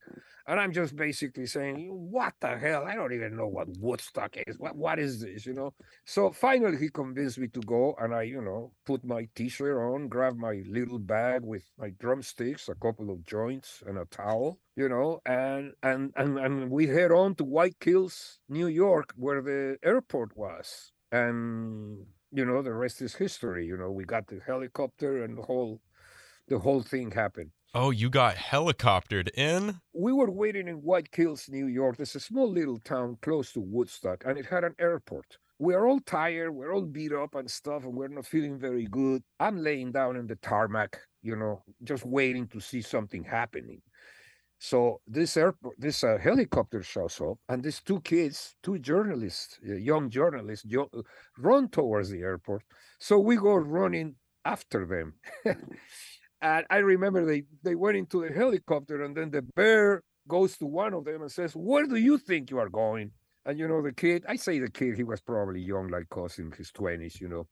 And 0.47 0.61
I'm 0.61 0.73
just 0.73 0.95
basically 0.97 1.47
saying, 1.47 1.89
"What 1.89 2.35
the 2.41 2.59
hell? 2.59 2.85
I 2.85 2.95
don't 2.95 3.15
even 3.15 3.37
know 3.37 3.47
what 3.49 3.69
Woodstock 3.79 4.37
is. 4.47 4.59
What 4.59 4.77
what 4.77 4.99
is 4.99 5.21
this? 5.21 5.47
You 5.47 5.55
know?" 5.55 5.73
So 6.05 6.33
finally, 6.33 6.77
he 6.77 6.89
convinced 6.91 7.39
me 7.39 7.49
to 7.49 7.61
go, 7.61 7.95
and 7.99 8.15
I, 8.15 8.23
you 8.23 8.43
know, 8.43 8.73
put 8.85 9.05
my 9.05 9.29
T-shirt 9.35 9.77
on, 9.79 10.09
grab 10.09 10.37
my 10.37 10.63
little 10.69 10.99
bag 10.99 11.43
with 11.45 11.65
my 11.79 11.91
drumsticks, 11.99 12.69
a 12.69 12.75
couple 12.75 13.11
of 13.11 13.25
joints, 13.25 13.83
and 13.87 13.97
a 13.99 14.05
towel, 14.07 14.59
you 14.77 14.89
know, 14.89 15.21
and 15.27 15.73
and 15.83 16.13
and 16.17 16.39
and 16.39 16.71
we 16.71 16.87
head 16.89 17.11
on 17.11 17.35
to 17.37 17.45
White 17.45 17.79
Kills, 17.81 18.39
New 18.49 18.67
York, 18.67 19.13
where 19.17 19.41
the 19.43 19.79
airport 19.83 20.37
was, 20.37 20.93
and 21.11 22.07
you 22.33 22.45
know, 22.45 22.63
the 22.63 22.75
rest 22.75 23.01
is 23.01 23.15
history. 23.15 23.67
You 23.67 23.77
know, 23.77 23.91
we 23.93 24.05
got 24.05 24.27
the 24.27 24.41
helicopter, 24.47 25.23
and 25.25 25.39
the 25.39 25.43
whole 25.43 25.81
the 26.49 26.59
whole 26.59 26.83
thing 26.83 27.11
happened. 27.11 27.51
Oh, 27.77 27.91
you 27.91 28.09
got 28.09 28.37
helicoptered 28.37 29.31
in? 29.35 29.81
we 29.93 30.13
were 30.13 30.31
waiting 30.31 30.69
in 30.69 30.77
White 30.77 31.11
Kills, 31.11 31.49
New 31.49 31.67
York. 31.67 31.97
There's 31.97 32.15
a 32.15 32.21
small 32.21 32.49
little 32.49 32.79
town 32.79 33.19
close 33.21 33.53
to 33.53 33.61
Woodstock, 33.61 34.23
and 34.25 34.39
it 34.39 34.47
had 34.47 34.63
an 34.63 34.75
airport. 34.79 35.39
We 35.59 35.75
are 35.75 35.87
all 35.87 36.01
tired, 36.01 36.53
we're 36.53 36.73
all 36.73 36.85
beat 36.85 37.13
up 37.13 37.35
and 37.35 37.51
stuff, 37.51 37.85
and 37.85 37.95
we're 37.95 38.09
not 38.09 38.27
feeling 38.27 38.59
very 38.59 38.87
good. 38.87 39.23
I'm 39.41 39.57
laying 39.57 39.93
down 39.93 40.17
in 40.17 40.27
the 40.27 40.37
tarmac, 40.37 41.01
you 41.23 41.37
know, 41.37 41.63
just 41.83 42.05
waiting 42.05 42.47
to 42.49 42.61
see 42.61 42.81
something 42.81 43.25
happening. 43.25 43.81
So 44.59 45.01
this 45.07 45.37
airport, 45.37 45.75
this 45.79 46.03
uh, 46.05 46.19
helicopter 46.21 46.83
shows 46.83 47.21
up, 47.21 47.39
and 47.49 47.63
these 47.63 47.81
two 47.83 48.01
kids, 48.01 48.55
two 48.63 48.79
journalists, 48.79 49.59
uh, 49.69 49.75
young 49.75 50.11
journalists, 50.11 50.65
jo- 50.65 50.91
run 51.39 51.69
towards 51.69 52.09
the 52.09 52.21
airport. 52.21 52.63
So 52.99 53.19
we 53.19 53.37
go 53.37 53.55
running 53.57 54.15
after 54.45 54.87
them. 54.87 55.15
and 56.45 56.67
I 56.71 56.77
remember 56.79 57.25
they 57.25 57.45
they 57.63 57.75
went 57.75 57.97
into 57.97 58.27
the 58.27 58.33
helicopter, 58.33 59.03
and 59.03 59.17
then 59.17 59.31
the 59.31 59.43
bear 59.43 60.03
goes 60.29 60.57
to 60.59 60.67
one 60.67 60.95
of 60.95 61.05
them 61.05 61.23
and 61.23 61.33
says, 61.33 61.55
"Where 61.57 61.87
do 61.87 61.97
you 61.97 62.19
think 62.19 62.51
you 62.51 62.59
are 62.59 62.69
going?" 62.69 63.11
And 63.47 63.59
you 63.59 63.69
know, 63.69 63.83
the 63.83 63.93
kid, 63.93 64.25
I 64.29 64.37
say 64.37 64.59
the 64.59 64.71
kid, 64.71 64.97
he 64.97 65.05
was 65.05 65.21
probably 65.21 65.61
young, 65.61 65.89
like 65.89 66.07
us 66.17 66.39
in 66.39 66.53
his 66.53 66.71
twenties, 66.71 67.21
you 67.21 67.29
know. 67.29 67.47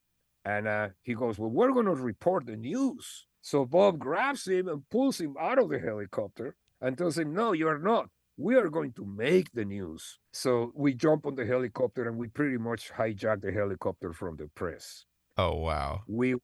And 0.44 0.66
uh, 0.66 0.88
he 1.02 1.14
goes, 1.14 1.38
Well, 1.38 1.50
we're 1.50 1.72
going 1.72 1.86
to 1.86 1.94
report 1.94 2.46
the 2.46 2.56
news. 2.56 3.26
So 3.42 3.64
Bob 3.64 3.98
grabs 3.98 4.46
him 4.46 4.68
and 4.68 4.88
pulls 4.90 5.20
him 5.20 5.36
out 5.40 5.58
of 5.58 5.68
the 5.68 5.78
helicopter 5.78 6.56
and 6.80 6.96
tells 6.96 7.18
him, 7.18 7.32
No, 7.34 7.52
you're 7.52 7.78
not. 7.78 8.08
We 8.36 8.56
are 8.56 8.68
going 8.68 8.92
to 8.94 9.04
make 9.04 9.52
the 9.52 9.64
news. 9.64 10.18
So 10.32 10.72
we 10.74 10.94
jump 10.94 11.26
on 11.26 11.34
the 11.34 11.46
helicopter 11.46 12.08
and 12.08 12.16
we 12.16 12.28
pretty 12.28 12.56
much 12.56 12.90
hijack 12.90 13.42
the 13.42 13.52
helicopter 13.52 14.12
from 14.12 14.36
the 14.36 14.48
press. 14.54 15.04
Oh 15.36 15.56
wow. 15.56 16.02
We 16.08 16.34
were 16.34 16.40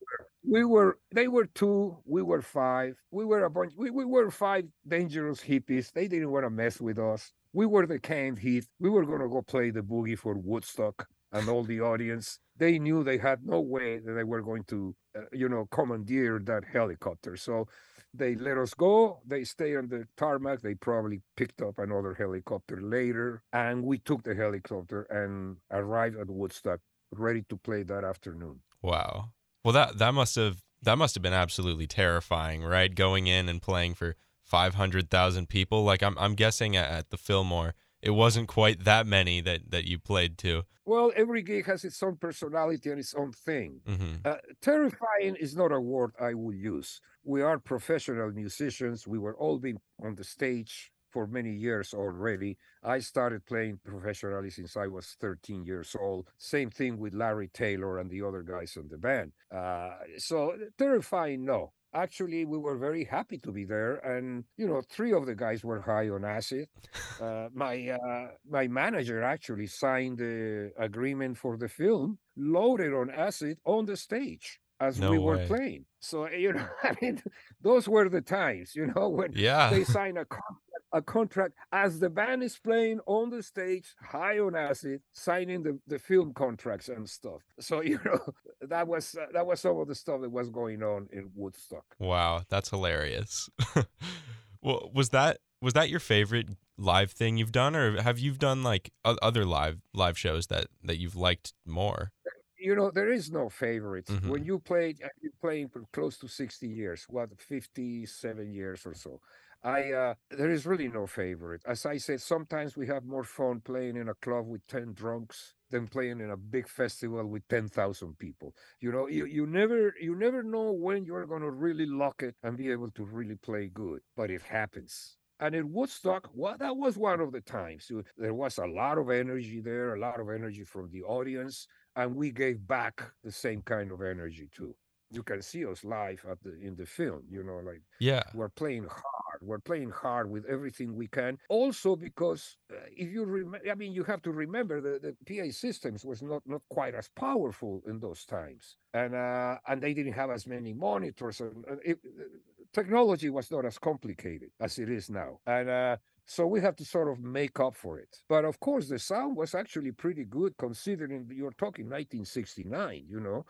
we 0.49 0.65
were 0.65 0.99
they 1.15 1.29
were 1.29 1.47
two, 1.47 1.99
we 2.05 2.23
were 2.23 2.43
five. 2.43 2.97
We 3.11 3.25
were 3.25 3.45
a 3.45 3.51
bunch 3.51 3.73
we, 3.77 3.91
we 3.91 4.05
were 4.05 4.31
five 4.31 4.65
dangerous 4.87 5.41
hippies. 5.41 5.93
They 5.93 6.09
didn't 6.09 6.31
want 6.31 6.45
to 6.45 6.51
mess 6.51 6.81
with 6.81 6.99
us. 6.99 7.33
We 7.53 7.67
were 7.67 7.87
the 7.87 7.99
canned 7.99 8.39
heat. 8.39 8.67
We 8.79 8.91
were 8.91 9.05
gonna 9.05 9.29
go 9.29 9.43
play 9.43 9.71
the 9.71 9.83
boogie 9.83 10.19
for 10.19 10.35
Woodstock 10.35 11.07
and 11.33 11.49
all 11.49 11.65
the 11.65 11.81
audience. 11.81 12.41
They 12.57 12.79
knew 12.79 13.05
they 13.05 13.19
had 13.19 13.45
no 13.45 13.61
way 13.61 13.99
that 13.99 14.13
they 14.13 14.25
were 14.25 14.43
going 14.43 14.65
to, 14.65 14.95
uh, 15.17 15.23
you 15.33 15.49
know, 15.49 15.67
commandeer 15.71 16.41
that 16.45 16.65
helicopter. 16.65 17.37
So 17.37 17.69
they 18.15 18.35
let 18.35 18.59
us 18.59 18.75
go. 18.75 19.21
They 19.27 19.45
stay 19.45 19.77
on 19.77 19.89
the 19.89 20.07
tarmac. 20.17 20.63
They 20.63 20.75
probably 20.75 21.21
picked 21.37 21.61
up 21.63 21.79
another 21.79 22.15
helicopter 22.15 22.81
later, 22.81 23.43
and 23.53 23.85
we 23.85 23.99
took 23.99 24.25
the 24.25 24.35
helicopter 24.35 25.03
and 25.03 25.59
arrived 25.71 26.17
at 26.17 26.29
Woodstock, 26.29 26.81
ready 27.13 27.45
to 27.51 27.57
play 27.57 27.83
that 27.85 28.05
afternoon. 28.05 28.61
Wow. 28.83 29.31
Well, 29.65 29.73
that 29.73 29.99
that 29.99 30.15
must 30.15 30.37
have 30.37 30.63
that 30.83 30.97
must 30.99 31.15
have 31.15 31.23
been 31.23 31.33
absolutely 31.33 31.87
terrifying, 31.87 32.63
right? 32.63 32.95
Going 32.95 33.27
in 33.27 33.49
and 33.49 33.61
playing 33.61 33.95
for 33.95 34.17
five 34.43 34.75
hundred 34.75 35.11
thousand 35.11 35.49
people. 35.49 35.85
Like 35.85 36.03
I'm 36.03 36.17
I'm 36.19 36.35
guessing 36.35 36.77
at, 36.77 36.91
at 36.91 37.11
the 37.11 37.17
Fillmore, 37.17 37.75
it 38.03 38.11
wasn't 38.11 38.49
quite 38.49 38.85
that 38.85 39.07
many 39.07 39.41
that 39.41 39.71
that 39.71 39.85
you 39.85 39.99
played 39.99 40.39
to. 40.39 40.65
Well, 40.85 41.13
every 41.15 41.43
gig 41.43 41.67
has 41.67 41.85
its 41.85 42.03
own 42.03 42.17
personality 42.17 42.89
and 42.91 42.99
its 42.99 43.15
own 43.15 43.33
thing. 43.33 43.81
hmm 43.87 44.17
Uh, 44.25 44.37
terrifying 44.63 45.37
is 45.39 45.55
not 45.55 45.71
a 45.71 45.81
word 45.81 46.13
I 46.19 46.33
would 46.33 46.57
use. 46.57 47.01
We 47.25 47.43
are 47.43 47.59
professional 47.59 48.31
musicians. 48.33 49.07
We 49.07 49.19
were 49.19 49.37
all 49.37 49.59
being 49.59 49.81
on 50.03 50.15
the 50.15 50.25
stage 50.25 50.91
for 51.11 51.27
many 51.27 51.53
years 51.53 51.95
already. 51.95 52.57
I 52.83 52.99
started 53.01 53.45
playing 53.47 53.81
professionally 53.85 54.51
since 54.51 54.77
I 54.77 54.87
was 54.87 55.17
13 55.21 55.65
years 55.65 55.97
old. 55.99 56.31
Same 56.39 56.71
thing 56.71 56.99
with 56.99 57.15
Larry 57.15 57.49
Taylor 57.49 57.99
and 57.99 58.11
the 58.11 58.23
other 58.23 58.43
guys 58.43 58.77
in 58.77 58.89
the 58.89 58.99
band. 58.99 59.33
Uh, 59.55 59.91
so 60.19 60.55
terrifying, 60.77 61.45
no. 61.45 61.73
Actually, 61.95 62.45
we 62.45 62.59
were 62.59 62.77
very 62.77 63.03
happy 63.05 63.39
to 63.39 63.51
be 63.51 63.65
there, 63.65 63.95
and 64.05 64.45
you 64.59 64.69
know, 64.69 64.83
three 64.83 65.13
of 65.15 65.25
the 65.25 65.35
guys 65.35 65.65
were 65.65 65.81
high 65.81 66.09
on 66.11 66.25
acid. 66.25 66.69
Uh, 67.21 67.49
my 67.53 67.89
uh, 67.89 68.29
my 68.49 68.69
manager 68.69 69.25
actually 69.25 69.67
signed 69.67 70.19
the 70.19 70.71
agreement 70.79 71.37
for 71.37 71.57
the 71.57 71.69
film, 71.69 72.17
loaded 72.37 72.93
on 72.95 73.11
acid 73.11 73.59
on 73.65 73.87
the 73.87 73.97
stage 73.97 74.61
as 74.79 75.01
No 75.01 75.11
we 75.11 75.19
were 75.19 75.37
way. 75.39 75.47
playing. 75.49 75.85
So 75.99 76.29
you 76.45 76.53
know, 76.53 76.69
I 76.85 76.95
mean, 77.03 77.21
those 77.61 77.89
were 77.89 78.09
the 78.09 78.21
times, 78.21 78.77
you 78.77 78.87
know, 78.95 79.09
when 79.09 79.33
Yeah. 79.35 79.71
they 79.71 79.83
sign 79.97 80.17
a 80.19 80.25
contract, 80.27 80.68
a 80.93 81.03
contract 81.03 81.55
as 81.73 81.99
the 82.01 82.09
band 82.09 82.43
is 82.43 82.59
playing 82.59 83.01
on 83.07 83.31
the 83.31 83.43
stage, 83.43 83.95
high 84.03 84.39
on 84.39 84.55
acid, 84.57 85.01
signing 85.13 85.63
the, 85.63 85.79
the 85.87 85.99
film 85.99 86.33
contracts 86.33 86.89
and 86.89 87.09
stuff. 87.09 87.43
So 87.61 87.81
you 87.83 88.01
know, 88.05 88.21
that 88.63 88.89
was 88.89 89.15
uh, 89.15 89.27
that 89.33 89.47
was 89.47 89.61
some 89.61 89.79
of 89.79 89.89
the 89.89 89.95
stuff 89.95 90.21
that 90.23 90.31
was 90.31 90.51
going 90.51 90.83
on 90.83 91.09
in 91.13 91.31
Woodstock. 91.35 91.85
Wow, 91.99 92.43
that's 92.49 92.71
hilarious. 92.71 93.49
well, 94.63 94.91
was 94.95 95.11
that 95.11 95.39
was 95.61 95.75
that 95.75 95.91
your 95.91 96.01
favorite 96.01 96.49
live 96.77 97.11
thing 97.11 97.37
you've 97.37 97.53
done, 97.53 97.75
or 97.75 98.01
have 98.03 98.19
you 98.19 98.33
done 98.33 98.63
like 98.63 98.91
other 99.05 99.45
live 99.45 99.79
live 99.93 100.17
shows 100.19 100.47
that 100.47 100.67
that 100.85 100.99
you've 100.99 101.17
liked 101.17 101.53
more? 101.67 102.13
you 102.61 102.75
know 102.75 102.91
there 102.91 103.13
is 103.13 103.31
no 103.31 103.49
favorites 103.49 104.11
Mhm. 104.11 104.31
when 104.31 104.45
you 104.45 104.59
played 104.59 105.01
i've 105.05 105.23
been 105.23 105.31
playing 105.41 105.69
for 105.69 105.85
close 105.93 106.19
to 106.19 106.27
60 106.27 106.67
years 106.67 107.07
what 107.09 107.29
57 107.41 108.53
years 108.53 108.85
or 108.85 108.95
so 108.95 109.21
i 109.63 109.93
uh 109.93 110.15
there 110.31 110.51
is 110.51 110.67
really 110.67 110.89
no 110.89 111.07
favorite 111.07 111.63
as 111.67 111.85
i 111.87 111.97
said 111.97 112.21
sometimes 112.21 112.77
we 112.77 112.87
have 112.87 113.05
more 113.05 113.25
fun 113.25 113.61
playing 113.61 113.97
in 113.97 114.09
a 114.09 114.15
club 114.15 114.47
with 114.47 114.67
10 114.67 114.93
drunks 114.95 115.55
than 115.71 115.87
playing 115.89 116.21
in 116.21 116.31
a 116.31 116.37
big 116.37 116.69
festival 116.69 117.27
with 117.27 117.47
10,000 117.49 118.19
people 118.19 118.55
you 118.81 118.91
know 118.93 119.07
you, 119.09 119.25
you 119.27 119.47
never 119.47 119.95
you 120.01 120.15
never 120.15 120.43
know 120.43 120.73
when 120.73 121.05
you're 121.05 121.27
going 121.27 121.43
to 121.43 121.51
really 121.51 121.87
lock 121.87 122.23
it 122.23 122.37
and 122.43 122.57
be 122.57 122.71
able 122.71 122.91
to 122.91 123.05
really 123.05 123.37
play 123.37 123.69
good 123.69 124.01
but 124.17 124.31
it 124.31 124.43
happens 124.43 125.17
and 125.41 125.55
in 125.55 125.73
Woodstock, 125.73 126.29
well, 126.35 126.57
that 126.59 126.77
was 126.77 126.99
one 126.99 127.21
of 127.21 127.31
the 127.31 127.41
times. 127.41 127.93
There 128.17 128.35
was 128.35 128.59
a 128.59 128.67
lot 128.67 128.99
of 128.99 129.09
energy 129.09 129.61
there, 129.61 129.95
a 129.95 129.99
lot 130.01 130.19
of 130.19 130.29
energy 130.31 130.65
from 130.65 130.91
the 130.91 131.03
audience 131.05 131.69
and 131.95 132.17
we 132.17 132.31
gave 132.33 132.67
back 132.67 133.13
the 133.23 133.31
same 133.33 133.63
kind 133.63 133.93
of 133.93 134.03
energy 134.03 134.49
too. 134.53 134.77
You 135.11 135.23
can 135.23 135.41
see 135.43 135.65
us 135.65 135.85
live 135.85 136.25
at 136.29 136.43
the 136.43 136.55
in 136.61 136.77
the 136.77 136.87
film, 136.87 137.25
you 137.29 137.43
know, 137.43 137.59
like 137.59 137.83
Yeah. 137.99 138.23
we're 138.33 138.49
playing 138.51 138.85
hard. 138.85 139.28
We're 139.41 139.59
playing 139.59 139.91
hard 139.91 140.31
with 140.31 140.45
everything 140.47 140.95
we 140.95 141.07
can. 141.07 141.39
Also, 141.49 141.97
because 141.97 142.57
uh, 142.73 142.77
if 142.97 143.11
you 143.11 143.25
remember, 143.25 143.71
I 143.71 143.75
mean, 143.75 143.93
you 143.93 144.05
have 144.05 144.23
to 144.23 144.33
remember 144.33 144.81
the, 144.81 144.99
the 144.99 145.15
PA 145.27 145.51
systems 145.53 146.05
was 146.05 146.23
not 146.23 146.43
not 146.47 146.63
quite 146.69 146.95
as 146.95 147.09
powerful 147.17 147.83
in 147.87 148.01
those 148.01 148.25
times, 148.25 148.77
and 148.95 149.15
uh, 149.15 149.57
and 149.67 149.83
they 149.83 149.95
didn't 149.95 150.15
have 150.15 150.31
as 150.31 150.47
many 150.47 150.73
monitors. 150.73 151.41
And, 151.41 151.65
and 151.67 151.81
it, 151.85 151.99
uh, 152.05 152.25
technology 152.73 153.31
was 153.31 153.51
not 153.51 153.65
as 153.65 153.79
complicated 153.79 154.51
as 154.61 154.79
it 154.79 154.89
is 154.89 155.11
now, 155.11 155.41
and. 155.47 155.69
Uh, 155.69 155.97
so 156.31 156.47
we 156.47 156.61
have 156.61 156.77
to 156.77 156.85
sort 156.85 157.09
of 157.09 157.21
make 157.21 157.59
up 157.59 157.75
for 157.75 157.99
it. 157.99 158.19
But 158.29 158.45
of 158.45 158.61
course, 158.61 158.87
the 158.91 158.99
sound 158.99 159.35
was 159.35 159.55
actually 159.55 159.93
pretty 159.93 160.25
good 160.25 160.55
considering 160.59 161.27
you're 161.35 161.53
talking 161.53 161.87
1969, 161.87 163.07
you 163.09 163.19
know. 163.19 163.47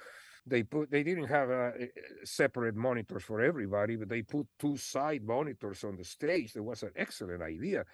They 0.48 0.62
put 0.62 0.90
they 0.90 1.02
didn't 1.02 1.26
have 1.28 1.50
uh, 1.50 1.70
separate 2.24 2.76
monitors 2.76 3.24
for 3.24 3.40
everybody, 3.40 3.96
but 3.96 4.08
they 4.08 4.22
put 4.22 4.46
two 4.58 4.76
side 4.76 5.22
monitors 5.24 5.84
on 5.84 5.96
the 5.96 6.04
stage. 6.04 6.52
That 6.54 6.62
was 6.62 6.82
an 6.82 6.92
excellent 6.96 7.42
idea. 7.42 7.84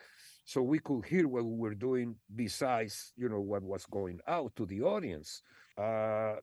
So 0.45 0.63
we 0.63 0.79
could 0.79 1.07
hear 1.07 1.27
what 1.29 1.45
we 1.45 1.57
were 1.57 1.75
doing 1.75 2.17
besides, 2.35 3.13
you 3.17 3.29
know, 3.29 3.41
what 3.41 3.63
was 3.63 3.87
going 3.87 4.21
out 4.29 4.55
to 4.57 4.67
the 4.67 4.83
audience. 4.83 5.43
Uh, 5.79 6.37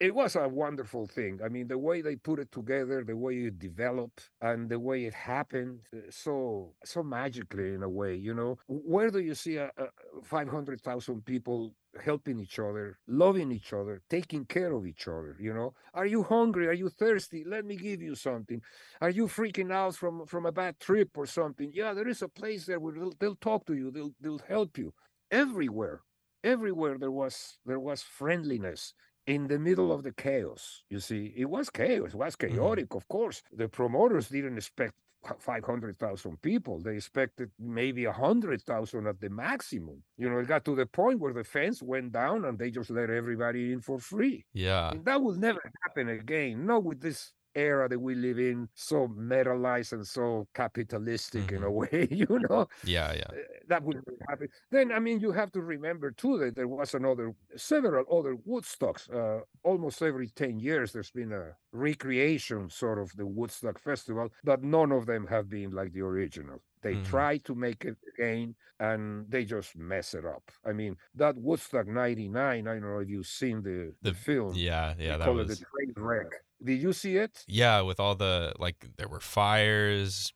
it- 0.00 0.14
was 0.14 0.36
a 0.36 0.48
wonderful 0.48 1.06
thing. 1.06 1.40
I 1.42 1.48
mean, 1.48 1.68
the 1.68 1.78
way 1.78 2.02
they 2.02 2.16
put 2.16 2.40
it 2.40 2.50
together, 2.52 3.04
the 3.04 3.16
way 3.16 3.34
it 3.46 3.58
developed, 3.58 4.30
and 4.40 4.68
the 4.68 4.78
way 4.80 5.04
it 5.06 5.14
happened, 5.14 5.80
uh, 5.94 5.98
so 6.10 6.74
so 6.84 7.02
magically 7.02 7.74
in 7.74 7.82
a 7.82 7.88
way. 7.88 8.14
You 8.16 8.34
know, 8.34 8.58
where 8.66 9.10
do 9.10 9.20
you 9.20 9.34
see 9.34 9.56
a, 9.56 9.70
a 9.78 9.86
five 10.24 10.48
hundred 10.48 10.80
thousand 10.80 11.24
people 11.24 11.74
helping 12.02 12.38
each 12.40 12.58
other, 12.58 12.98
loving 13.06 13.50
each 13.52 13.72
other, 13.72 14.02
taking 14.08 14.44
care 14.44 14.72
of 14.72 14.86
each 14.86 15.08
other? 15.08 15.36
You 15.38 15.54
know, 15.54 15.74
are 15.94 16.06
you 16.06 16.22
hungry? 16.22 16.66
Are 16.66 16.72
you 16.72 16.88
thirsty? 16.88 17.44
Let 17.44 17.64
me 17.64 17.76
give 17.76 18.02
you 18.02 18.14
something. 18.14 18.60
Are 19.00 19.10
you 19.10 19.26
freaking 19.26 19.72
out 19.72 19.96
from 19.96 20.26
from 20.26 20.46
a 20.46 20.52
bad 20.52 20.78
trip 20.80 21.10
or 21.16 21.26
something? 21.26 21.70
Yeah, 21.72 21.94
there 21.94 22.08
is 22.08 22.22
a 22.22 22.28
place 22.28 22.66
there 22.66 22.80
where 22.80 22.94
they'll, 22.94 23.14
they'll 23.18 23.36
talk 23.36 23.66
to 23.66 23.74
you. 23.74 23.90
They'll 23.90 24.14
they'll 24.20 24.42
help 24.48 24.78
you. 24.78 24.92
Everywhere, 25.30 26.00
everywhere 26.44 26.98
there 26.98 27.10
was 27.10 27.58
there 27.66 27.80
was 27.80 28.02
friendliness 28.02 28.94
in 29.26 29.46
the 29.46 29.58
middle 29.58 29.92
of 29.92 30.02
the 30.02 30.12
chaos. 30.12 30.82
You 30.88 31.00
see, 31.00 31.34
it 31.36 31.50
was 31.50 31.68
chaos. 31.68 32.14
It 32.14 32.16
was 32.16 32.34
mm-hmm. 32.34 32.56
chaotic, 32.56 32.94
of 32.94 33.06
course. 33.08 33.42
The 33.52 33.68
promoters 33.68 34.28
didn't 34.28 34.56
expect 34.56 34.94
five 35.38 35.64
hundred 35.64 35.98
thousand 35.98 36.40
people. 36.42 36.80
They 36.80 36.96
expected 36.96 37.50
maybe 37.58 38.04
a 38.04 38.12
hundred 38.12 38.62
thousand 38.62 39.06
at 39.06 39.20
the 39.20 39.28
maximum. 39.28 40.02
You 40.16 40.30
know, 40.30 40.38
it 40.38 40.46
got 40.46 40.64
to 40.66 40.74
the 40.74 40.86
point 40.86 41.20
where 41.20 41.32
the 41.32 41.44
fence 41.44 41.82
went 41.82 42.12
down 42.12 42.44
and 42.44 42.58
they 42.58 42.70
just 42.70 42.90
let 42.90 43.10
everybody 43.10 43.72
in 43.72 43.80
for 43.80 43.98
free. 43.98 44.44
Yeah. 44.52 44.90
And 44.90 45.04
that 45.04 45.20
will 45.20 45.34
never 45.34 45.60
happen 45.82 46.08
again. 46.08 46.66
Not 46.66 46.84
with 46.84 47.00
this 47.00 47.32
era 47.58 47.88
that 47.88 47.98
we 48.00 48.14
live 48.14 48.38
in, 48.38 48.68
so 48.74 49.08
metalized 49.08 49.92
and 49.92 50.06
so 50.06 50.46
capitalistic 50.54 51.52
in 51.52 51.62
a 51.64 51.70
way, 51.70 52.06
you 52.10 52.26
know. 52.48 52.68
Yeah. 52.84 53.12
Yeah. 53.14 53.24
Uh, 53.28 53.34
that 53.68 53.82
would 53.82 54.00
happen. 54.28 54.48
Then, 54.70 54.92
I 54.92 54.98
mean, 55.00 55.20
you 55.20 55.32
have 55.32 55.50
to 55.52 55.60
remember 55.60 56.10
too 56.12 56.38
that 56.38 56.54
there 56.56 56.68
was 56.68 56.94
another, 56.94 57.34
several 57.56 58.04
other 58.18 58.36
Woodstocks. 58.36 59.08
Uh, 59.12 59.42
almost 59.64 60.02
every 60.02 60.28
10 60.28 60.60
years, 60.60 60.92
there's 60.92 61.10
been 61.10 61.32
a 61.32 61.56
recreation 61.72 62.70
sort 62.70 62.98
of 62.98 63.10
the 63.16 63.26
Woodstock 63.26 63.78
Festival, 63.78 64.28
but 64.44 64.62
none 64.62 64.92
of 64.92 65.06
them 65.06 65.26
have 65.26 65.48
been 65.48 65.70
like 65.72 65.92
the 65.92 66.00
original. 66.02 66.62
They 66.82 66.94
Mhm. 66.94 67.04
try 67.06 67.38
to 67.38 67.54
make 67.56 67.84
it 67.84 67.96
again 68.14 68.54
and 68.78 69.28
they 69.28 69.44
just 69.44 69.76
mess 69.76 70.14
it 70.14 70.24
up. 70.24 70.44
I 70.64 70.72
mean, 70.72 70.96
that 71.16 71.36
Woodstock 71.36 71.88
99, 71.88 72.68
I 72.68 72.72
don't 72.72 72.82
know 72.82 73.00
if 73.00 73.08
you've 73.08 73.26
seen 73.26 73.62
the, 73.62 73.94
the, 74.02 74.10
The- 74.12 74.16
film. 74.16 74.52
Yeah. 74.54 74.94
They 74.96 75.06
Yeah. 75.06 75.16
That 75.18 75.24
call 75.24 75.40
it 75.40 75.48
was. 75.48 75.58
the 75.58 75.64
train 75.66 75.92
wreck. 75.96 76.30
Did 76.62 76.82
you 76.82 76.92
see 76.92 77.16
it? 77.16 77.44
Yeah, 77.46 77.80
with 77.82 78.00
all 78.00 78.14
the 78.14 78.52
like, 78.58 78.86
there 78.96 79.08
were 79.08 79.20
fires. 79.20 80.32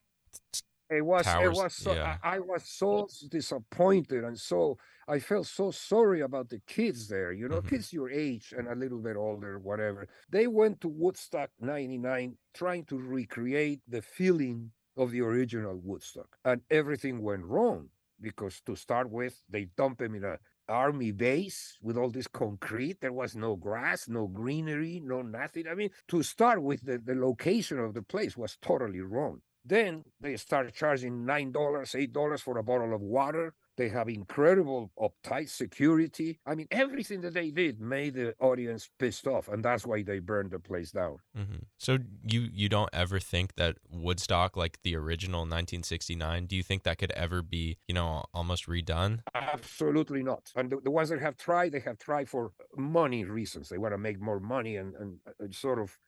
It 0.91 1.02
was. 1.02 1.25
Towers, 1.25 1.59
It 1.59 1.62
was. 1.62 1.75
So, 1.75 1.93
yeah. 1.95 2.19
I, 2.23 2.37
I 2.37 2.38
was 2.41 2.64
so 2.69 3.09
disappointed, 3.31 4.25
and 4.25 4.38
so 4.38 4.76
I 5.09 5.21
felt 5.21 5.47
so 5.47 5.71
sorry 5.71 6.21
about 6.21 6.50
the 6.50 6.61
kids 6.67 7.09
there. 7.09 7.33
You 7.33 7.49
know, 7.49 7.61
Mhm. 7.61 7.69
kids 7.69 7.93
your 7.93 8.11
age 8.11 8.52
and 8.57 8.69
a 8.69 8.75
little 8.75 9.00
bit 9.00 9.17
older, 9.17 9.59
whatever. 9.59 10.07
They 10.29 10.47
went 10.47 10.81
to 10.83 10.88
Woodstock 10.88 11.50
'99 11.61 12.37
trying 12.55 12.85
to 12.87 12.99
recreate 12.99 13.81
the 13.88 14.02
feeling 14.02 14.73
of 14.97 15.11
the 15.12 15.23
original 15.23 15.79
Woodstock, 15.79 16.37
and 16.45 16.62
everything 16.71 17.23
went 17.23 17.45
wrong 17.47 17.88
because 18.21 18.61
to 18.62 18.76
start 18.76 19.11
with, 19.11 19.43
they 19.49 19.64
dumped 19.64 19.99
them 19.99 20.14
in 20.14 20.25
a 20.25 20.38
army 20.73 21.12
base 21.12 21.79
with 21.83 21.97
all 21.97 22.11
this 22.11 22.26
concrete. 22.26 23.00
There 23.00 23.12
was 23.12 23.37
no 23.37 23.57
grass, 23.57 24.09
no 24.09 24.26
greenery, 24.26 25.00
no 25.05 25.23
nothing. 25.23 25.69
I 25.69 25.75
mean, 25.75 25.91
to 26.09 26.23
start 26.23 26.62
with, 26.62 26.85
the, 26.85 26.99
the 26.99 27.14
location 27.14 27.79
of 27.79 27.95
the 27.95 28.02
place 28.02 28.37
was 28.37 28.57
totally 28.62 29.00
wrong. 29.00 29.43
Then 29.64 30.05
they 30.21 30.37
start 30.37 30.75
charging 30.75 31.25
nine 31.25 31.52
dollars, 31.52 31.95
eight 31.95 32.12
dollars 32.12 32.43
for 32.43 32.59
a 32.59 32.64
bottle 32.64 32.95
of 32.95 33.00
water. 33.00 33.55
They 33.76 33.88
have 33.88 34.09
incredible 34.09 34.91
uptight 34.99 35.49
security. 35.49 36.41
I 36.47 36.55
mean, 36.55 36.69
everything 36.71 37.21
that 37.23 37.35
they 37.35 37.50
did 37.50 37.81
made 37.81 38.14
the 38.14 38.35
audience 38.38 38.91
pissed 38.99 39.26
off, 39.26 39.49
and 39.49 39.64
that's 39.64 39.87
why 39.87 40.02
they 40.02 40.19
burned 40.19 40.50
the 40.50 40.59
place 40.59 40.93
down. 40.93 41.19
hmm 41.35 41.64
So 41.79 41.99
you 42.23 42.49
you 42.52 42.69
don't 42.69 42.91
ever 42.93 43.19
think 43.19 43.55
that 43.57 43.76
Woodstock, 43.91 44.57
like 44.57 44.83
the 44.83 44.97
original 44.97 45.41
1969, 45.41 46.47
do 46.47 46.57
you 46.57 46.62
think 46.62 46.83
that 46.83 46.99
could 46.99 47.12
ever 47.12 47.43
be, 47.43 47.79
you 47.88 47.95
know, 47.95 48.25
almost 48.35 48.67
redone? 48.67 49.21
Absolutely 49.35 50.23
not. 50.23 50.52
And 50.55 50.71
the, 50.71 50.81
the 50.81 50.91
ones 50.91 51.09
that 51.09 51.21
have 51.21 51.37
tried, 51.37 51.73
they 51.73 51.81
have 51.81 51.99
tried 51.99 52.29
for 52.29 52.52
money 52.76 53.25
reasons. 53.25 53.69
They 53.69 53.79
want 53.79 53.95
to 53.95 53.99
make 53.99 54.21
more 54.21 54.41
money 54.41 54.76
and, 54.76 54.95
and, 54.95 55.19
uh, 55.26 55.47
sort 55.50 55.79
of 55.79 55.99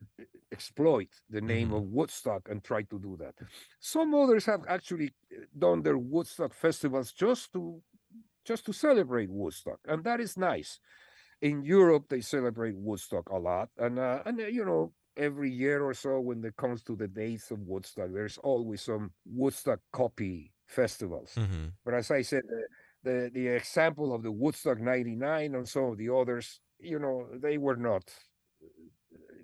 exploit 0.56 1.12
the 1.28 1.40
name 1.54 1.70
Mhm. 1.70 1.78
of 1.78 1.84
Woodstock 1.98 2.42
and 2.50 2.58
try 2.64 2.82
to 2.92 2.98
do 3.08 3.16
that. 3.18 3.36
Some 3.80 4.14
others 4.14 4.44
have 4.46 4.62
actually 4.76 5.10
uh, 5.32 5.44
done 5.66 5.82
their 5.82 5.98
Woodstock 5.98 6.52
festivals 6.54 7.12
just 7.12 7.52
to 7.54 7.62
just 8.44 8.66
to 8.66 8.72
celebrate 8.72 9.30
Woodstock, 9.30 9.80
and 9.86 10.04
that 10.04 10.20
is 10.20 10.36
nice. 10.36 10.80
In 11.40 11.62
Europe, 11.64 12.06
they 12.08 12.20
celebrate 12.20 12.76
Woodstock 12.76 13.28
a 13.30 13.36
lot, 13.38 13.70
and 13.76 13.98
uh, 13.98 14.22
and 14.26 14.40
uh, 14.40 14.46
you 14.46 14.64
know 14.64 14.94
every 15.16 15.50
year 15.50 15.84
or 15.84 15.94
so 15.94 16.20
when 16.20 16.44
it 16.44 16.56
comes 16.56 16.82
to 16.84 16.96
the 16.96 17.08
dates 17.08 17.50
of 17.50 17.60
Woodstock, 17.60 18.10
there's 18.12 18.38
always 18.38 18.82
some 18.82 19.12
Woodstock 19.24 19.80
copy 19.92 20.54
festivals. 20.66 21.32
hmm 21.36 21.76
But 21.84 21.94
as 21.94 22.10
I 22.10 22.22
said, 22.22 22.42
the, 22.48 22.68
the 23.02 23.30
the 23.32 23.48
example 23.48 24.14
of 24.14 24.22
the 24.22 24.32
Woodstock 24.32 24.80
'99 24.80 25.54
and 25.54 25.68
some 25.68 25.84
of 25.84 25.98
the 25.98 26.10
others, 26.14 26.60
you 26.78 26.98
know, 26.98 27.28
they 27.38 27.58
were 27.58 27.76
not. 27.76 28.04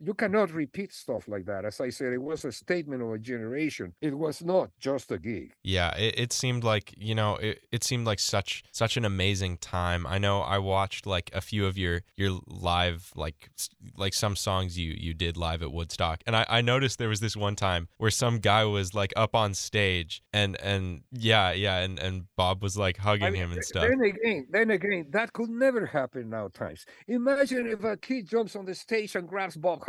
You 0.02 0.14
cannot 0.14 0.52
repeat 0.52 0.92
stuff 0.92 1.28
like 1.28 1.44
that. 1.46 1.64
As 1.64 1.80
I 1.80 1.90
said, 1.90 2.12
it 2.12 2.22
was 2.22 2.44
a 2.44 2.52
statement 2.52 3.02
of 3.02 3.12
a 3.12 3.18
generation. 3.18 3.92
It 4.00 4.16
was 4.16 4.42
not 4.42 4.70
just 4.78 5.10
a 5.12 5.18
gig. 5.18 5.52
Yeah, 5.62 5.94
it, 5.96 6.18
it 6.18 6.32
seemed 6.32 6.64
like 6.64 6.94
you 6.96 7.14
know 7.14 7.36
it, 7.36 7.60
it 7.70 7.84
seemed 7.84 8.06
like 8.06 8.18
such 8.18 8.64
such 8.72 8.96
an 8.96 9.04
amazing 9.04 9.58
time. 9.58 10.06
I 10.06 10.18
know 10.18 10.40
I 10.40 10.58
watched 10.58 11.06
like 11.06 11.30
a 11.34 11.40
few 11.40 11.66
of 11.66 11.76
your 11.76 12.02
your 12.16 12.38
live 12.46 13.12
like 13.14 13.50
like 13.96 14.14
some 14.14 14.36
songs 14.36 14.78
you 14.78 14.94
you 14.96 15.14
did 15.14 15.36
live 15.36 15.62
at 15.62 15.72
Woodstock, 15.72 16.22
and 16.26 16.34
I, 16.34 16.46
I 16.48 16.60
noticed 16.60 16.98
there 16.98 17.08
was 17.08 17.20
this 17.20 17.36
one 17.36 17.56
time 17.56 17.88
where 17.98 18.10
some 18.10 18.38
guy 18.38 18.64
was 18.64 18.94
like 18.94 19.12
up 19.16 19.34
on 19.34 19.54
stage 19.54 20.22
and 20.32 20.56
and 20.60 21.02
yeah 21.12 21.52
yeah 21.52 21.78
and 21.78 21.98
and 21.98 22.24
Bob 22.36 22.62
was 22.62 22.76
like 22.76 22.96
hugging 22.96 23.24
I 23.26 23.30
mean, 23.30 23.42
him 23.42 23.52
and 23.52 23.64
stuff. 23.64 23.88
Then 23.88 24.00
again, 24.00 24.46
then 24.50 24.70
again, 24.70 25.06
that 25.10 25.32
could 25.32 25.50
never 25.50 25.86
happen 25.86 26.30
now. 26.30 26.48
Times 26.48 26.86
Imagine 27.06 27.66
if 27.66 27.84
a 27.84 27.96
kid 27.96 28.28
jumps 28.28 28.56
on 28.56 28.64
the 28.64 28.74
stage 28.74 29.14
and 29.14 29.28
grabs 29.28 29.56
Bob 29.56 29.80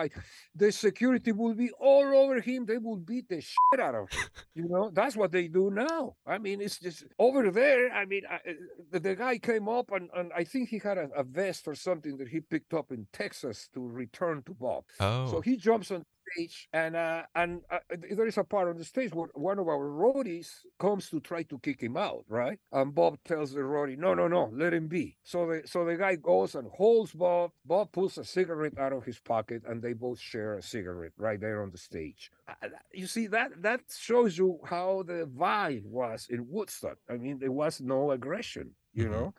The 0.56 0.72
security 0.72 1.32
will 1.32 1.54
be 1.54 1.72
all 1.80 2.06
over 2.16 2.40
him. 2.42 2.66
They 2.66 2.78
will 2.78 2.98
beat 2.98 3.30
the 3.30 3.42
shit 3.42 3.80
out 3.80 3.96
of 3.96 4.10
him. 4.12 4.20
You 4.56 4.68
know, 4.68 4.90
that's 4.92 5.16
what 5.16 5.32
they 5.32 5.48
do 5.48 5.72
now. 5.72 6.16
I 6.26 6.38
mean, 6.38 6.62
it's 6.62 6.80
just 6.80 7.06
over 7.20 7.50
there. 7.52 7.92
I 7.92 8.06
mean, 8.06 8.24
I, 8.30 8.36
uh, 8.36 8.54
the, 8.92 9.00
the 9.00 9.16
guy 9.16 9.38
came 9.38 9.70
up 9.70 9.92
and, 9.92 10.10
and 10.16 10.32
I 10.36 10.44
think 10.44 10.70
he 10.70 10.80
had 10.80 10.98
a, 10.98 11.10
a 11.16 11.24
vest 11.24 11.68
or 11.68 11.76
something 11.76 12.18
that 12.18 12.28
he 12.28 12.42
picked 12.42 12.74
up 12.74 12.92
in 12.92 13.08
Texas 13.14 13.70
to 13.74 13.88
return 13.88 14.44
to 14.46 14.54
Bob. 14.54 14.84
Oh, 15.00 15.30
So 15.32 15.42
he 15.42 15.56
jumps 15.58 15.92
on 15.92 16.04
stage, 16.34 16.70
and 16.74 16.96
uh, 16.96 17.24
and 17.36 17.62
uh, 17.70 17.80
there 18.16 18.28
is 18.28 18.38
a 18.38 18.44
part 18.44 18.70
on 18.70 18.78
the 18.78 18.86
stage 18.86 19.14
where 19.14 19.30
one 19.34 19.60
of 19.60 19.68
our 19.68 19.88
roadies 19.90 20.50
comes 20.80 21.10
to 21.10 21.20
try 21.20 21.44
to 21.44 21.60
kick 21.60 21.82
him 21.82 21.98
out, 21.98 22.26
right? 22.28 22.60
And 22.72 22.94
Bob 22.94 23.18
tells 23.26 23.52
the 23.54 23.62
roadie, 23.62 23.98
"No, 23.98 24.14
no, 24.14 24.28
no, 24.28 24.50
let 24.54 24.74
him 24.74 24.88
be." 24.88 25.18
So 25.24 25.48
the 25.48 25.62
so 25.68 25.86
the 25.86 25.96
guy 25.96 26.16
goes 26.16 26.56
and 26.56 26.68
holds 26.70 27.14
Bob. 27.14 27.52
Bob 27.66 27.92
pulls 27.92 28.18
a 28.18 28.24
cigarette 28.24 28.78
out 28.78 28.94
of 28.94 29.04
his 29.06 29.20
pocket, 29.20 29.64
and 29.68 29.82
they 29.82 29.94
both 29.94 30.20
share 30.20 30.56
a 30.58 30.62
cigarette 30.62 31.14
right 31.18 31.40
there 31.40 31.62
on 31.62 31.72
the 31.72 31.78
stage. 31.78 32.32
Uh, 32.48 32.54
uh, 32.64 32.70
You 32.94 33.08
see 33.08 33.28
that 33.28 33.62
that 33.62 33.82
shows 33.98 34.38
you 34.38 34.60
how 34.66 35.04
the 35.04 35.26
vibe 35.28 35.86
was 35.86 36.28
in 36.30 36.48
Woodstock. 36.50 36.98
I 37.10 37.18
mean, 37.18 37.40
there 37.40 37.52
was 37.52 37.82
no 37.82 38.12
aggression, 38.12 38.76
you 38.94 39.08
Mhm. 39.08 39.12
know 39.12 39.34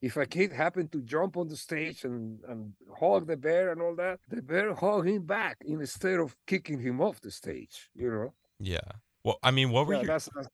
if 0.00 0.16
a 0.16 0.26
kid 0.26 0.52
happened 0.52 0.92
to 0.92 1.02
jump 1.02 1.36
on 1.36 1.48
the 1.48 1.56
stage 1.56 2.04
and, 2.04 2.38
and 2.48 2.72
hug 2.98 3.26
the 3.26 3.36
bear 3.36 3.72
and 3.72 3.82
all 3.82 3.94
that, 3.96 4.20
the 4.28 4.42
bear 4.42 4.74
hug 4.74 5.06
him 5.06 5.22
back 5.22 5.58
instead 5.64 6.20
of 6.20 6.36
kicking 6.46 6.80
him 6.80 7.00
off 7.00 7.20
the 7.20 7.30
stage. 7.30 7.90
You 7.94 8.10
know, 8.10 8.34
yeah. 8.60 8.80
Well, 9.24 9.38
I 9.42 9.50
mean, 9.50 9.70
what 9.70 9.86
were 9.86 9.94
yeah, 9.94 10.00
your 10.00 10.06
that's, 10.08 10.28
that's 10.34 10.48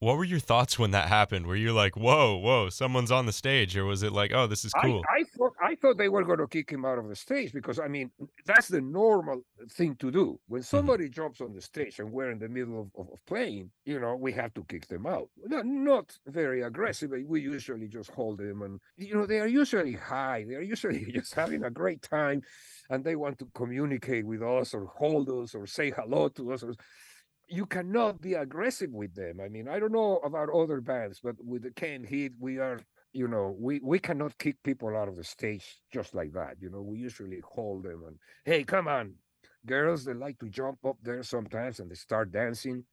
what 0.00 0.16
were 0.16 0.24
your 0.24 0.40
thoughts 0.40 0.78
when 0.78 0.90
that 0.90 1.08
happened? 1.08 1.46
Were 1.46 1.56
you 1.56 1.72
like, 1.72 1.96
whoa, 1.96 2.36
whoa, 2.36 2.68
someone's 2.68 3.12
on 3.12 3.26
the 3.26 3.32
stage, 3.32 3.76
or 3.76 3.84
was 3.84 4.02
it 4.02 4.12
like, 4.12 4.32
oh, 4.34 4.46
this 4.46 4.64
is 4.64 4.72
cool? 4.82 5.02
I, 5.08 5.20
I 5.20 5.24
thought 5.36 5.52
I 5.62 5.74
thought 5.76 5.98
they 5.98 6.08
were 6.08 6.24
going 6.24 6.40
to 6.40 6.48
kick 6.48 6.70
him 6.70 6.84
out 6.84 6.98
of 6.98 7.08
the 7.08 7.14
stage 7.14 7.52
because 7.52 7.78
I 7.78 7.86
mean 7.86 8.10
that's 8.44 8.68
the 8.68 8.80
normal 8.80 9.42
thing 9.70 9.94
to 9.96 10.10
do 10.10 10.40
when 10.48 10.62
mm-hmm. 10.62 10.76
somebody 10.76 11.08
jumps 11.08 11.40
on 11.40 11.52
the 11.52 11.60
stage 11.60 12.00
and 12.00 12.10
we're 12.10 12.32
in 12.32 12.40
the 12.40 12.48
middle 12.48 12.80
of, 12.80 13.00
of, 13.00 13.12
of 13.12 13.24
playing. 13.26 13.70
You 13.84 14.00
know, 14.00 14.16
we 14.16 14.32
have 14.32 14.52
to 14.54 14.64
kick 14.64 14.88
them 14.88 15.06
out. 15.06 15.28
Not, 15.46 15.64
not 15.66 16.18
very 16.26 16.62
aggressively. 16.62 17.24
We 17.24 17.40
usually 17.40 17.86
just 17.86 18.10
hold 18.10 18.38
them, 18.38 18.62
and 18.62 18.80
you 18.96 19.14
know 19.14 19.26
they 19.26 19.38
are 19.38 19.46
usually 19.46 19.92
high. 19.92 20.44
They 20.48 20.56
are 20.56 20.62
usually 20.62 21.04
just 21.12 21.34
having 21.34 21.64
a 21.64 21.70
great 21.70 22.02
time, 22.02 22.42
and 22.90 23.04
they 23.04 23.14
want 23.14 23.38
to 23.38 23.48
communicate 23.54 24.26
with 24.26 24.42
us 24.42 24.74
or 24.74 24.86
hold 24.86 25.28
us 25.28 25.54
or 25.54 25.66
say 25.66 25.90
hello 25.90 26.28
to 26.30 26.52
us. 26.52 26.64
Or, 26.64 26.74
you 27.48 27.66
cannot 27.66 28.20
be 28.20 28.34
aggressive 28.34 28.90
with 28.92 29.14
them. 29.14 29.40
I 29.40 29.48
mean, 29.48 29.68
I 29.68 29.78
don't 29.78 29.92
know 29.92 30.18
about 30.18 30.50
other 30.50 30.80
bands, 30.80 31.20
but 31.22 31.36
with 31.44 31.62
the 31.62 31.70
Canned 31.70 32.06
Heat, 32.06 32.32
we 32.38 32.58
are, 32.58 32.80
you 33.12 33.28
know, 33.28 33.56
we 33.58 33.80
we 33.82 33.98
cannot 33.98 34.38
kick 34.38 34.56
people 34.62 34.96
out 34.96 35.08
of 35.08 35.16
the 35.16 35.24
stage 35.24 35.64
just 35.92 36.14
like 36.14 36.32
that. 36.32 36.56
You 36.60 36.70
know, 36.70 36.82
we 36.82 36.98
usually 36.98 37.40
hold 37.44 37.84
them 37.84 38.04
and 38.06 38.18
hey, 38.44 38.64
come 38.64 38.88
on, 38.88 39.14
girls. 39.66 40.04
They 40.04 40.14
like 40.14 40.38
to 40.40 40.48
jump 40.48 40.78
up 40.84 40.96
there 41.02 41.22
sometimes 41.22 41.80
and 41.80 41.90
they 41.90 41.94
start 41.94 42.32
dancing. 42.32 42.84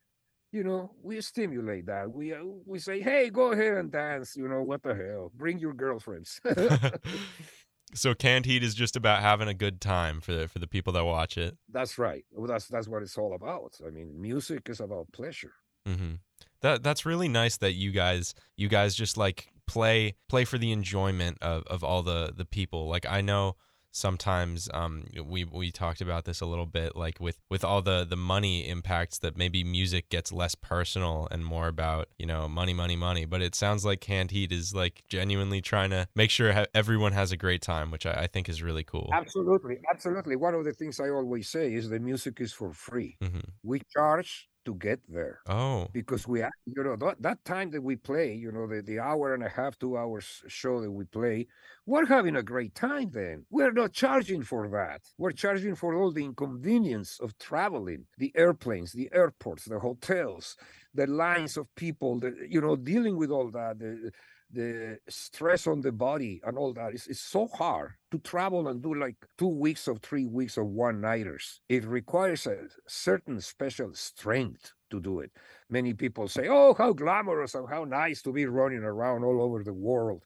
You 0.52 0.63
know, 0.63 0.91
we 1.04 1.20
stimulate 1.22 1.86
that. 1.88 2.12
We 2.12 2.34
uh, 2.34 2.44
we 2.65 2.80
say, 2.80 3.02
hey, 3.02 3.30
go 3.30 3.52
ahead 3.52 3.74
and 3.78 3.91
dance. 3.91 4.36
You 4.38 4.48
know, 4.48 4.62
what 4.63 4.84
the 4.84 4.96
hell? 4.96 5.32
Bring 5.36 5.60
your 5.60 5.74
girlfriends. 5.74 6.39
so 7.93 8.13
canned 8.13 8.45
heat 8.45 8.63
is 8.63 8.76
just 8.76 8.95
about 8.95 9.21
having 9.21 9.48
a 9.48 9.54
good 9.54 9.80
time 9.80 10.19
for 10.21 10.34
the 10.34 10.48
for 10.48 10.60
the 10.60 10.67
people 10.67 10.91
that 10.93 11.06
watch 11.06 11.38
it. 11.38 11.58
that's 11.69 11.98
right. 11.98 12.26
Well, 12.32 12.48
that's 12.48 12.67
that's 12.67 12.88
what 12.88 13.04
it's 13.04 13.17
all 13.17 13.34
about. 13.36 13.78
I 13.86 13.89
mean, 13.89 14.19
music 14.21 14.69
is 14.69 14.80
about 14.80 15.12
pleasure. 15.12 15.54
hmm 15.86 16.15
That 16.62 16.84
that's 16.84 17.06
really 17.06 17.28
nice 17.28 17.58
that 17.58 17.74
you 17.74 17.91
guys 17.91 18.34
you 18.58 18.67
guys 18.67 18.95
just 18.95 19.17
like 19.17 19.50
play 19.67 20.15
play 20.30 20.45
for 20.45 20.58
the 20.58 20.71
enjoyment 20.71 21.38
of, 21.41 21.63
of 21.67 21.84
all 21.84 22.02
the 22.04 22.34
the 22.36 22.45
people. 22.45 22.88
Like 22.88 23.06
I 23.08 23.21
know 23.21 23.56
sometimes 23.95 24.69
um 24.73 25.05
we 25.25 25.45
we 25.45 25.71
talked 25.71 26.01
about 26.01 26.25
this 26.25 26.41
a 26.41 26.45
little 26.45 26.65
bit 26.65 26.95
like 26.95 27.19
with 27.19 27.38
with 27.49 27.63
all 27.63 27.81
the 27.81 28.03
the 28.03 28.17
money 28.17 28.67
impacts 28.67 29.19
that 29.19 29.38
maybe 29.38 29.63
music 29.63 30.10
gets 30.10 30.31
less 30.34 30.53
personal 30.53 31.27
and 31.31 31.45
more 31.45 31.67
about 31.67 32.10
you 32.19 32.25
know 32.25 32.47
money 32.49 32.73
money 32.73 32.95
money 32.97 33.23
but 33.25 33.41
it 33.41 33.55
sounds 33.55 33.86
like 33.86 34.01
canned 34.01 34.31
heat 34.31 34.51
is 34.51 34.75
like 34.75 35.01
genuinely 35.08 35.62
trying 35.62 35.89
to 35.89 36.08
make 36.15 36.29
sure 36.29 36.51
ha- 36.51 36.65
everyone 36.73 37.13
has 37.13 37.31
a 37.31 37.38
great 37.38 37.62
time 37.62 37.89
which 37.89 38.05
I, 38.05 38.13
I 38.23 38.27
think 38.27 38.49
is 38.49 38.62
really 38.62 38.84
cool 38.84 39.10
Absolutely, 39.13 39.77
absolutely. 39.91 40.36
One 40.36 40.53
of 40.53 40.65
the 40.65 40.73
things 40.73 40.99
I 40.99 41.10
always 41.10 41.47
say 41.49 41.73
is 41.73 41.89
the 41.89 41.99
music 41.99 42.41
is 42.41 42.51
for 42.53 42.73
free. 42.73 43.17
hmm 43.21 43.39
We 43.63 43.81
charge 43.93 44.49
to 44.65 44.75
get 44.75 44.99
there 45.08 45.39
oh 45.47 45.88
because 45.93 46.28
we, 46.28 46.39
you 46.39 46.84
know, 46.84 46.95
that, 46.95 47.21
that 47.21 47.43
time 47.45 47.71
that 47.71 47.82
we 47.82 47.95
play, 47.95 48.34
you 48.34 48.51
know, 48.51 48.67
the, 48.67 48.82
the 48.82 48.99
hour 48.99 49.34
and 49.34 49.43
a 49.43 49.49
half, 49.49 49.78
two 49.78 49.97
hours 49.97 50.43
show 50.47 50.82
that 50.82 50.91
we 50.91 51.06
play, 51.06 51.47
we're 51.86 52.06
having 52.06 52.36
a 52.36 52.43
great 52.43 52.75
time 52.75 53.10
then. 53.12 53.45
We're 53.49 53.71
not 53.71 53.93
charging 53.93 54.41
for 54.43 54.67
that. 54.69 55.01
We're 55.17 55.32
charging 55.32 55.75
for 55.75 55.95
all 55.95 56.12
the 56.12 56.25
inconvenience 56.25 57.19
of 57.21 57.38
traveling, 57.38 58.06
the 58.17 58.32
airplanes, 58.36 58.91
the 58.91 59.10
airports, 59.13 59.65
the 59.65 59.80
hotels, 59.80 60.58
the 60.93 61.08
lines 61.08 61.58
of 61.58 61.73
people, 61.75 62.19
the, 62.19 62.36
you 62.49 62.62
know, 62.62 62.75
dealing 62.75 63.17
with 63.17 63.32
all 63.32 63.49
that. 63.51 63.80
The, 63.80 64.12
the 64.56 65.00
stress 65.10 65.68
on 65.68 65.82
the 65.82 65.91
body 65.91 66.41
and 66.46 66.58
all 66.58 66.74
that 66.74 66.96
is 66.96 67.08
it's 67.08 67.20
so 67.22 67.48
hard 67.48 67.91
to 68.12 68.20
travel 68.20 68.68
and 68.70 68.82
do 68.82 68.96
like 68.96 69.18
two 69.38 69.48
weeks 69.50 69.88
or 69.88 69.98
three 69.98 70.26
weeks 70.26 70.58
of 70.58 70.68
one 70.68 71.02
nighters. 71.02 71.62
It 71.70 71.86
requires 71.86 72.48
a 72.48 72.68
certain 72.88 73.41
special 73.41 73.94
strength 73.94 74.74
to 74.91 75.02
do 75.02 75.20
it. 75.22 75.32
Many 75.70 75.94
people 75.94 76.28
say, 76.30 76.48
Oh, 76.50 76.74
how 76.76 76.94
glamorous 76.94 77.56
and 77.56 77.70
how 77.70 77.86
nice 77.86 78.22
to 78.24 78.34
be 78.34 78.46
running 78.48 78.84
around 78.84 79.24
all 79.26 79.41
over 79.41 79.63
the 79.63 79.74
world. 79.74 80.24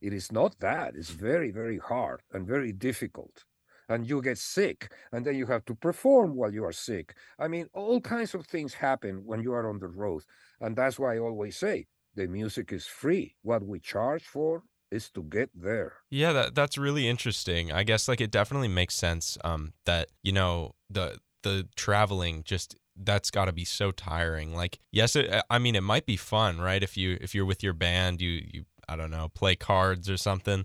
It 0.00 0.12
is 0.12 0.32
not 0.32 0.58
that. 0.60 0.94
It's 0.96 1.10
very, 1.10 1.50
very 1.52 1.78
hard 1.78 2.22
and 2.32 2.46
very 2.46 2.72
difficult. 2.72 3.44
and 3.90 4.06
you 4.08 4.20
get 4.22 4.38
sick 4.38 4.92
and 5.12 5.24
then 5.24 5.34
you 5.36 5.46
have 5.46 5.64
to 5.66 5.74
perform 5.74 6.34
while 6.36 6.52
you 6.52 6.64
are 6.64 6.72
sick 6.88 7.14
i 7.38 7.48
mean 7.48 7.66
all 7.80 8.00
kinds 8.00 8.34
of 8.34 8.46
things 8.46 8.74
happen 8.74 9.14
when 9.30 9.40
you 9.44 9.52
are 9.58 9.68
on 9.70 9.78
the 9.80 9.88
road 10.04 10.22
and 10.60 10.76
that's 10.76 10.98
why 10.98 11.14
i 11.14 11.18
always 11.18 11.56
say 11.56 11.86
the 12.18 12.26
music 12.28 12.72
is 12.72 12.86
free 12.86 13.26
what 13.42 13.62
we 13.72 13.78
charge 13.80 14.24
for 14.36 14.64
is 14.90 15.10
to 15.10 15.22
get 15.24 15.50
there 15.54 15.94
Yeah, 16.10 16.32
that 16.32 16.54
that's 16.54 16.78
really 16.78 17.06
interesting. 17.06 17.70
I 17.70 17.84
guess 17.84 18.08
like 18.08 18.20
it 18.20 18.30
definitely 18.30 18.68
makes 18.68 18.94
sense 18.94 19.36
um 19.44 19.74
that, 19.84 20.08
you 20.22 20.32
know, 20.32 20.74
the 20.88 21.18
the 21.42 21.68
traveling 21.76 22.44
just 22.44 22.76
that's 22.96 23.30
got 23.30 23.44
to 23.44 23.52
be 23.52 23.64
so 23.64 23.90
tiring. 23.92 24.54
Like 24.54 24.80
yes, 24.90 25.16
it, 25.16 25.30
I 25.50 25.58
mean 25.58 25.74
it 25.76 25.82
might 25.82 26.06
be 26.06 26.16
fun, 26.16 26.60
right? 26.60 26.82
If 26.82 26.96
you 26.96 27.18
if 27.20 27.34
you're 27.34 27.44
with 27.44 27.62
your 27.62 27.74
band, 27.74 28.20
you 28.22 28.42
you 28.52 28.64
I 28.88 28.96
don't 28.96 29.10
know, 29.10 29.28
play 29.28 29.54
cards 29.54 30.08
or 30.08 30.16
something. 30.16 30.64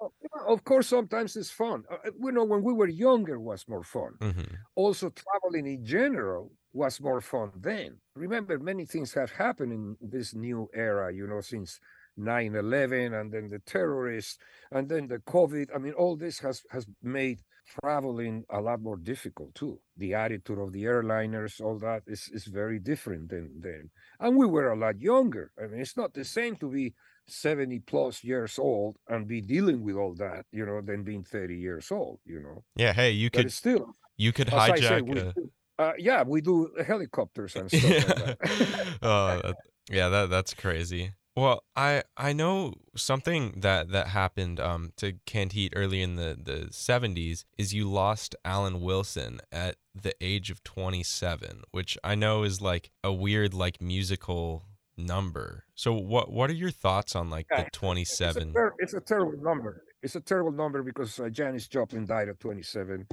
Oh, 0.00 0.12
of 0.46 0.64
course 0.64 0.88
sometimes 0.88 1.36
it's 1.36 1.50
fun 1.50 1.84
Uh, 1.90 1.96
uh, 2.06 2.10
you 2.18 2.32
know 2.32 2.44
when 2.44 2.62
we 2.62 2.72
were 2.72 2.88
younger 2.88 3.38
was 3.38 3.68
more 3.68 3.82
fun 3.84 4.18
Mhm. 4.20 4.66
also 4.74 5.10
traveling 5.10 5.66
in 5.66 5.84
general 5.84 6.52
was 6.72 7.00
more 7.00 7.20
fun 7.20 7.50
then. 7.56 7.98
Remember 8.14 8.58
many 8.58 8.84
things 8.86 9.12
have 9.14 9.32
happened 9.32 9.72
in 9.72 9.96
this 10.00 10.34
new 10.34 10.68
era 10.74 11.12
you 11.12 11.26
know 11.26 11.40
since 11.40 11.80
9-11 12.18 13.18
and 13.18 13.32
then 13.32 13.48
the 13.48 13.60
terrorists 13.60 14.38
and 14.70 14.88
then 14.88 15.08
the 15.08 15.18
covid. 15.18 15.68
I 15.74 15.78
mean 15.78 15.94
all 15.94 16.16
this 16.16 16.38
has 16.40 16.62
has 16.70 16.86
made 17.02 17.38
traveling 17.80 18.44
a 18.50 18.60
lot 18.60 18.80
more 18.80 18.96
difficult 18.96 19.54
too. 19.54 19.80
The 19.96 20.14
attitude 20.14 20.58
of 20.58 20.72
the 20.72 20.84
airliners 20.84 21.60
all 21.60 21.78
that 21.78 22.02
is 22.06 22.28
is 22.32 22.44
very 22.46 22.78
different 22.78 23.30
than 23.30 23.60
then. 23.60 23.90
And 24.18 24.36
we 24.36 24.46
were 24.46 24.70
a 24.70 24.76
lot 24.78 25.00
younger. 25.00 25.52
I 25.58 25.66
mean 25.66 25.80
it's 25.80 25.96
not 25.96 26.14
the 26.14 26.24
same 26.24 26.56
to 26.56 26.68
be 26.68 26.94
70 27.26 27.80
plus 27.80 28.24
years 28.24 28.58
old 28.58 28.96
and 29.08 29.26
be 29.28 29.40
dealing 29.40 29.82
with 29.82 29.96
all 29.96 30.14
that 30.14 30.46
you 30.52 30.66
know 30.66 30.80
than 30.80 31.04
being 31.04 31.22
30 31.24 31.56
years 31.56 31.90
old 31.90 32.20
you 32.24 32.40
know. 32.40 32.64
Yeah, 32.76 32.92
hey, 32.92 33.10
you 33.12 33.30
but 33.30 33.42
could 33.42 33.52
still 33.52 33.96
you 34.16 34.32
could 34.32 34.48
say, 34.48 34.54
hijack 34.56 35.08
a 35.10 35.32
do- 35.34 35.50
uh, 35.80 35.92
yeah, 35.98 36.22
we 36.26 36.40
do 36.40 36.70
helicopters 36.86 37.56
and 37.56 37.70
stuff 37.70 37.84
like 37.84 37.92
Yeah. 38.08 38.14
that. 38.24 38.38
oh, 39.02 39.40
that, 39.44 39.56
yeah, 39.90 40.08
that 40.08 40.30
that's 40.30 40.54
crazy. 40.54 41.12
Well, 41.36 41.62
I 41.76 42.02
I 42.16 42.32
know 42.32 42.74
something 42.96 43.60
that 43.60 43.90
that 43.92 44.08
happened 44.08 44.58
um 44.60 44.92
to 44.96 45.14
Heat 45.26 45.72
early 45.76 46.02
in 46.02 46.16
the 46.16 46.36
the 46.50 46.68
70s 46.70 47.44
is 47.56 47.72
you 47.72 47.88
lost 47.88 48.34
Alan 48.44 48.80
Wilson 48.82 49.40
at 49.52 49.76
the 49.94 50.14
age 50.20 50.50
of 50.50 50.62
27, 50.64 51.62
which 51.70 51.96
I 52.04 52.14
know 52.14 52.42
is 52.42 52.60
like 52.60 52.90
a 53.02 53.12
weird 53.12 53.54
like 53.54 53.80
musical 53.80 54.64
number. 54.98 55.64
So 55.74 55.92
what 55.94 56.30
what 56.30 56.50
are 56.50 56.54
your 56.64 56.72
thoughts 56.72 57.14
on 57.16 57.30
like 57.30 57.46
Yeah, 57.50 57.62
the 57.62 57.66
It's 57.68 57.76
a, 57.78 57.80
27? 57.80 58.52
ter- 58.52 58.74
it's 58.78 58.94
a 58.94 59.00
terrible 59.00 59.42
number. 59.42 59.82
It's 60.02 60.16
a 60.16 60.20
terrible 60.20 60.52
number 60.52 60.82
because 60.82 61.18
uh, 61.20 61.28
Janis 61.28 61.68
Joplin 61.68 62.06
died 62.06 62.28
at 62.28 62.40
27. 62.40 63.06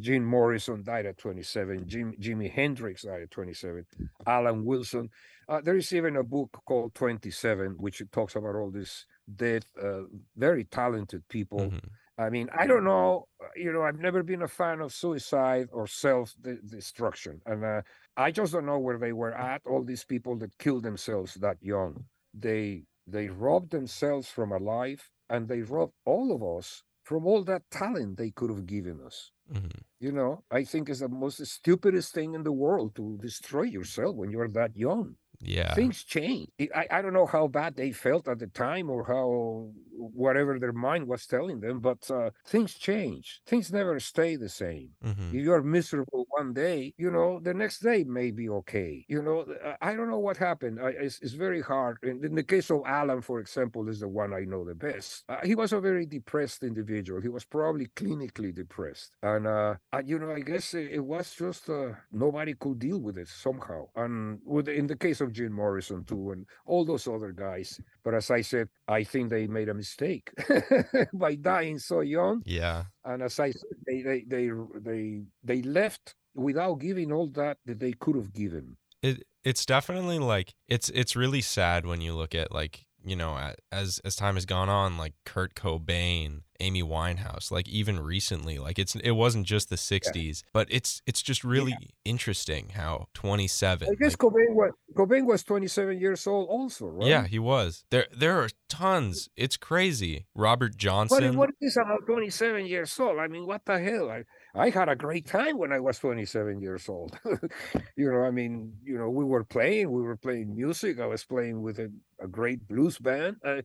Jim 0.00 0.24
Morrison 0.24 0.82
died 0.82 1.06
at 1.06 1.18
27. 1.18 1.86
Jim, 1.86 2.14
Jimi 2.20 2.50
Hendrix 2.50 3.02
died 3.02 3.22
at 3.22 3.30
27. 3.30 3.86
Alan 4.26 4.64
Wilson. 4.64 5.08
Uh, 5.48 5.60
there 5.62 5.76
is 5.76 5.92
even 5.94 6.16
a 6.16 6.22
book 6.22 6.62
called 6.66 6.94
27, 6.94 7.76
which 7.78 8.02
talks 8.12 8.36
about 8.36 8.54
all 8.54 8.70
these 8.70 9.06
dead, 9.36 9.64
uh, 9.82 10.02
very 10.36 10.64
talented 10.64 11.22
people. 11.28 11.60
Mhm. 11.60 11.80
I 12.18 12.30
mean, 12.30 12.50
I 12.52 12.66
don't 12.66 12.84
know. 12.84 13.28
uh, 13.40 13.46
You 13.56 13.72
know, 13.72 13.82
I've 13.82 14.00
never 14.00 14.22
been 14.22 14.42
a 14.42 14.48
fan 14.48 14.80
of 14.80 14.92
suicide 14.92 15.68
or 15.72 15.86
self 15.86 16.34
destruction. 16.66 17.40
And 17.46 17.64
uh, 17.64 17.82
I 18.16 18.30
just 18.30 18.52
don't 18.52 18.66
know 18.66 18.78
where 18.78 18.98
they 18.98 19.12
were 19.12 19.32
at. 19.34 19.62
All 19.64 19.82
these 19.84 20.04
people 20.04 20.36
that 20.38 20.58
killed 20.58 20.82
themselves 20.82 21.34
that 21.34 21.58
young, 21.62 22.04
they 22.34 22.84
they 23.06 23.28
robbed 23.28 23.70
themselves 23.70 24.28
from 24.28 24.52
a 24.52 24.58
life, 24.58 25.10
and 25.30 25.48
they 25.48 25.62
robbed 25.62 25.94
all 26.04 26.32
of 26.34 26.42
us 26.58 26.82
from 27.08 27.26
all 27.26 27.42
that 27.44 27.62
talent 27.70 28.18
they 28.18 28.30
could 28.30 28.50
have 28.50 28.66
given 28.66 29.00
us. 29.00 29.32
Mhm. 29.50 29.80
You 29.98 30.12
know, 30.12 30.44
I 30.50 30.62
think 30.70 30.90
it's 30.90 31.00
the 31.00 31.08
most 31.08 31.44
stupidest 31.46 32.12
thing 32.12 32.34
in 32.34 32.42
the 32.42 32.52
world 32.64 32.94
to 32.96 33.16
destroy 33.28 33.62
yourself 33.62 34.14
when 34.14 34.30
you're 34.30 34.52
that 34.60 34.76
young 34.76 35.16
Yeah. 35.40 35.74
things 35.74 36.02
change. 36.04 36.48
I, 36.74 36.86
I- 36.90 37.02
don't 37.02 37.12
know 37.12 37.26
how 37.26 37.46
bad 37.48 37.76
they 37.76 37.92
felt 37.92 38.26
at 38.28 38.38
the 38.40 38.48
time 38.48 38.90
or 38.90 39.04
how 39.04 39.70
whatever 39.92 40.58
their 40.58 40.72
mind 40.72 41.06
was 41.08 41.26
telling 41.26 41.60
them, 41.60 41.80
but 41.80 42.08
uh, 42.10 42.30
things 42.46 42.74
change. 42.74 43.40
Things 43.46 43.72
never 43.72 43.98
stay 44.00 44.36
the 44.36 44.48
same. 44.48 44.90
Mhm. 45.04 45.28
If 45.28 45.44
you're 45.44 45.62
miserable 45.62 46.26
one 46.30 46.52
day, 46.52 46.92
you 46.96 47.10
know, 47.10 47.40
the 47.40 47.54
next 47.54 47.80
day 47.80 48.04
may 48.04 48.30
be 48.30 48.48
okay. 48.48 49.04
You 49.08 49.22
know, 49.22 49.40
uh, 49.42 49.76
I 49.80 49.94
don't 49.94 50.08
know 50.10 50.18
what 50.18 50.36
happened. 50.36 50.80
I, 50.80 50.90
it's, 50.90 51.20
it's 51.20 51.32
very 51.34 51.60
hard. 51.62 51.98
In, 52.02 52.24
in 52.24 52.34
the 52.34 52.42
case 52.44 52.70
of 52.70 52.82
Alan, 52.86 53.22
for 53.22 53.40
example, 53.40 53.88
is 53.88 54.00
the 54.00 54.08
one 54.08 54.32
I 54.32 54.40
know 54.40 54.64
the 54.64 54.74
best. 54.74 55.24
Uh, 55.28 55.38
he 55.44 55.54
was 55.54 55.72
a 55.72 55.80
very 55.80 56.06
depressed 56.06 56.62
individual. 56.62 57.20
He 57.20 57.28
was 57.28 57.44
probably 57.44 57.86
clinically 57.88 58.54
depressed. 58.54 59.12
And, 59.22 59.46
uh, 59.46 59.76
uh, 59.92 60.02
you 60.04 60.18
know, 60.18 60.30
I 60.32 60.40
guess 60.40 60.74
it, 60.74 60.90
it 60.92 61.00
was 61.04 61.34
just 61.34 61.68
uh, 61.70 61.92
nobody 62.12 62.54
could 62.54 62.78
deal 62.78 63.00
with 63.00 63.18
it 63.18 63.28
somehow. 63.28 63.88
And 63.96 64.40
with, 64.44 64.68
in 64.68 64.86
the 64.86 64.96
case 64.96 65.20
of 65.20 65.27
Jim 65.28 65.52
Morrison, 65.52 66.04
too, 66.04 66.32
and 66.32 66.46
all 66.66 66.84
those 66.84 67.06
other 67.08 67.32
guys. 67.32 67.80
But 68.04 68.14
as 68.14 68.30
I 68.30 68.40
said, 68.42 68.68
I 68.86 69.04
think 69.04 69.30
they 69.30 69.46
made 69.46 69.68
a 69.68 69.74
mistake 69.74 70.30
by 71.12 71.34
dying 71.36 71.78
so 71.78 72.00
young 72.00 72.42
Yeah. 72.44 72.84
and 73.04 73.22
as 73.22 73.38
I 73.40 73.50
said, 73.52 73.76
they 73.86 74.02
they 74.02 74.24
they 74.26 74.50
they 74.80 75.22
they 75.44 75.62
left 75.62 76.14
without 76.34 76.74
giving 76.80 77.12
all 77.12 77.28
that 77.28 77.58
that 77.66 77.80
they 77.80 77.92
could 77.92 78.16
have 78.16 78.32
given. 78.32 78.76
it 79.02 79.22
it's 79.44 79.64
definitely 79.66 80.18
like 80.18 80.54
it's 80.68 80.88
it's 80.90 81.14
really 81.16 81.40
sad 81.40 81.86
when 81.86 82.00
you 82.00 82.12
look 82.14 82.34
at 82.34 82.52
like 82.52 82.84
you 83.04 83.16
know 83.16 83.52
as 83.72 84.00
as 84.04 84.16
time 84.16 84.34
has 84.34 84.46
gone 84.46 84.68
on 84.68 84.96
like 84.96 85.14
Kurt 85.24 85.54
Cobain, 85.54 86.42
Amy 86.60 86.82
Winehouse, 86.82 87.50
like 87.50 87.68
even 87.68 88.00
recently 88.00 88.58
like 88.58 88.78
it's 88.78 88.94
it 88.96 89.12
wasn't 89.12 89.46
just 89.46 89.70
the 89.70 89.76
60s, 89.76 90.42
but 90.52 90.66
it's 90.70 91.02
it's 91.06 91.22
just 91.22 91.44
really 91.44 91.76
interesting 92.04 92.70
how 92.74 93.06
27 93.14 93.88
I 93.88 93.94
guess 93.94 94.12
like, 94.12 94.18
Cobain 94.18 94.54
was 94.54 94.72
Cobain 94.94 95.26
was 95.26 95.42
27 95.44 95.98
years 95.98 96.26
old 96.26 96.48
also, 96.48 96.86
right? 96.86 97.08
yeah, 97.08 97.26
he 97.26 97.38
was. 97.38 97.84
There 97.90 98.06
there 98.16 98.40
are 98.42 98.48
tons. 98.68 99.28
It's 99.36 99.56
crazy. 99.56 100.26
Robert 100.34 100.72
What, 100.72 100.78
Johnson. 100.78 101.36
what 101.36 101.50
is 101.50 101.56
this 101.60 101.76
about 101.76 102.06
27 102.06 102.66
years 102.66 102.98
old? 102.98 103.18
I 103.18 103.28
mean, 103.28 103.46
what 103.46 103.64
the 103.64 103.78
hell? 103.78 104.10
I, 104.10 104.24
I 104.58 104.70
had 104.70 104.88
a 104.88 104.96
great 104.96 105.26
time 105.26 105.56
when 105.56 105.72
I 105.72 105.80
was 105.80 105.98
27 105.98 106.60
years 106.60 106.88
old. 106.88 107.18
you 107.96 108.10
know, 108.10 108.22
I 108.22 108.30
mean, 108.30 108.72
you 108.84 108.98
know, 108.98 109.08
we 109.08 109.24
were 109.24 109.44
playing, 109.44 109.90
we 109.90 110.02
were 110.02 110.16
playing 110.16 110.54
music. 110.54 110.98
I 110.98 111.06
was 111.06 111.24
playing 111.24 111.62
with 111.62 111.78
a, 111.78 111.92
a 112.20 112.26
great 112.26 112.66
blues 112.66 112.98
band. 112.98 113.36
I, 113.44 113.62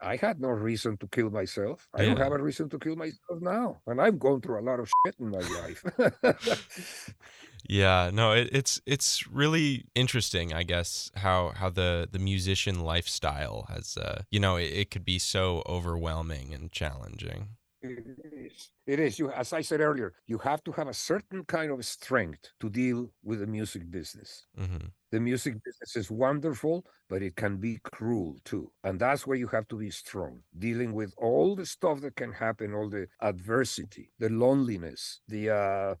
I 0.00 0.16
had 0.16 0.40
no 0.40 0.48
reason 0.48 0.96
to 0.98 1.06
kill 1.08 1.30
myself. 1.30 1.88
I 1.94 2.04
don't 2.04 2.18
have 2.18 2.32
a 2.32 2.42
reason 2.42 2.68
to 2.70 2.78
kill 2.78 2.96
myself 2.96 3.40
now. 3.40 3.80
And 3.86 4.00
I've 4.00 4.18
gone 4.18 4.40
through 4.40 4.60
a 4.60 4.66
lot 4.66 4.80
of 4.80 4.90
shit 5.04 5.14
in 5.18 5.30
my 5.30 5.38
life. 5.38 5.84
Yeah, 7.68 8.10
no, 8.12 8.32
it, 8.32 8.48
it's 8.52 8.80
it's 8.86 9.26
really 9.28 9.84
interesting, 9.94 10.52
I 10.52 10.64
guess, 10.64 11.12
how 11.14 11.52
how 11.54 11.70
the 11.70 12.08
the 12.10 12.18
musician 12.18 12.80
lifestyle 12.80 13.66
has, 13.68 13.96
uh, 13.96 14.22
you 14.30 14.40
know, 14.40 14.56
it, 14.56 14.64
it 14.72 14.90
could 14.90 15.04
be 15.04 15.20
so 15.20 15.62
overwhelming 15.66 16.52
and 16.52 16.72
challenging. 16.72 17.50
It 17.82 18.32
is. 18.32 18.70
It 18.86 19.00
is. 19.00 19.18
You, 19.18 19.30
as 19.32 19.52
I 19.52 19.60
said 19.60 19.80
earlier, 19.80 20.14
you 20.26 20.38
have 20.38 20.62
to 20.64 20.72
have 20.72 20.86
a 20.88 20.94
certain 20.94 21.44
kind 21.44 21.72
of 21.72 21.84
strength 21.84 22.52
to 22.60 22.70
deal 22.70 23.12
with 23.22 23.40
the 23.40 23.46
music 23.46 23.90
business. 23.90 24.46
hmm 24.56 24.92
The 25.12 25.20
music 25.20 25.62
business 25.64 25.96
is 25.96 26.10
wonderful, 26.10 26.86
but 27.08 27.22
it 27.22 27.36
can 27.36 27.58
be 27.58 27.78
cruel 27.84 28.38
too. 28.44 28.72
And 28.84 29.00
that's 29.00 29.26
where 29.26 29.36
you 29.38 29.48
have 29.48 29.68
to 29.68 29.78
be 29.78 29.90
strong, 29.90 30.44
dealing 30.58 30.94
with 30.94 31.14
all 31.18 31.56
the 31.56 31.66
stuff 31.66 32.00
that 32.02 32.16
can 32.16 32.32
happen, 32.32 32.74
all 32.74 32.90
the 32.90 33.08
adversity, 33.20 34.12
the 34.18 34.30
loneliness, 34.30 35.22
the 35.28 35.50
uh, 35.50 35.94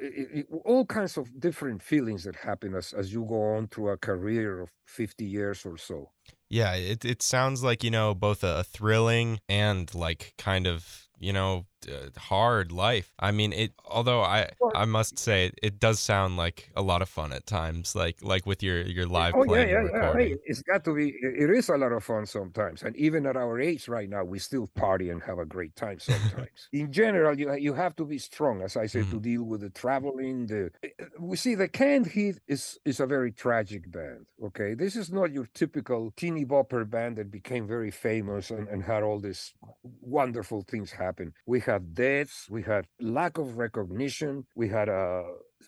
i- 0.00 0.28
i- 0.40 0.46
all 0.64 0.86
kinds 0.86 1.16
of 1.18 1.40
different 1.40 1.82
feelings 1.82 2.24
that 2.24 2.36
happen 2.36 2.74
as, 2.74 2.92
as 2.94 3.12
you 3.12 3.24
go 3.26 3.42
on 3.56 3.68
through 3.68 3.90
a 3.90 3.98
career 3.98 4.60
of 4.60 4.72
50 4.86 5.26
years 5.26 5.66
or 5.66 5.78
so. 5.78 6.12
Yeah, 6.50 6.74
it 6.74 7.04
it 7.04 7.22
sounds 7.22 7.62
like 7.62 7.84
you 7.84 7.90
know 7.90 8.14
both 8.14 8.42
a 8.42 8.64
thrilling 8.64 9.40
and 9.48 9.92
like 9.94 10.34
kind 10.38 10.66
of 10.66 11.07
you 11.18 11.32
know 11.32 11.66
uh, 11.86 12.10
hard 12.18 12.72
life. 12.72 13.12
I 13.18 13.30
mean, 13.30 13.52
it. 13.52 13.72
Although 13.84 14.22
I 14.22 14.50
I 14.74 14.84
must 14.84 15.18
say 15.18 15.52
it 15.62 15.78
does 15.78 16.00
sound 16.00 16.36
like 16.36 16.70
a 16.76 16.82
lot 16.82 17.02
of 17.02 17.08
fun 17.08 17.32
at 17.32 17.46
times, 17.46 17.94
like 17.94 18.22
like 18.22 18.46
with 18.46 18.62
your 18.62 18.80
your 18.82 19.06
live 19.06 19.34
Oh 19.34 19.44
yeah, 19.44 19.64
yeah, 19.66 19.82
yeah. 19.92 20.10
Hey, 20.16 20.36
it's 20.44 20.62
got 20.62 20.84
to 20.84 20.94
be. 20.94 21.10
It 21.10 21.50
is 21.50 21.68
a 21.68 21.76
lot 21.76 21.92
of 21.92 22.02
fun 22.02 22.24
sometimes, 22.24 22.82
and 22.82 22.96
even 22.96 23.26
at 23.26 23.36
our 23.36 23.60
age 23.60 23.86
right 23.86 24.08
now, 24.08 24.24
we 24.24 24.38
still 24.38 24.68
party 24.68 25.10
and 25.10 25.22
have 25.22 25.38
a 25.38 25.44
great 25.44 25.76
time 25.76 25.98
sometimes. 25.98 26.68
In 26.72 26.90
general, 26.92 27.38
you 27.38 27.52
you 27.56 27.74
have 27.74 27.94
to 27.96 28.06
be 28.06 28.16
strong, 28.18 28.62
as 28.62 28.74
I 28.74 28.86
said, 28.86 29.10
to 29.10 29.20
deal 29.20 29.44
with 29.44 29.60
the 29.60 29.68
traveling. 29.68 30.46
The 30.46 30.70
eh, 30.82 30.88
we 31.20 31.36
see 31.36 31.54
the 31.56 31.68
Canned 31.68 32.06
Heat 32.06 32.40
is 32.48 32.78
is 32.86 33.00
a 33.00 33.06
very 33.06 33.30
tragic 33.30 33.90
band. 33.90 34.26
Okay, 34.42 34.72
this 34.72 34.96
is 34.96 35.12
not 35.12 35.30
your 35.30 35.46
typical 35.52 36.10
teeny 36.16 36.46
bopper 36.46 36.88
band 36.88 37.18
that 37.18 37.30
became 37.30 37.66
very 37.66 37.90
famous 37.90 38.50
and, 38.50 38.66
and 38.68 38.82
had 38.82 39.02
all 39.02 39.20
these 39.20 39.52
wonderful 39.82 40.62
things 40.62 40.92
happen. 40.92 41.34
We 41.44 41.60
had 41.72 41.94
deaths, 41.94 42.38
we 42.50 42.62
had 42.72 42.84
lack 43.00 43.38
of 43.38 43.48
recognition, 43.58 44.32
we 44.56 44.68
had 44.78 44.88
uh, 44.88 45.24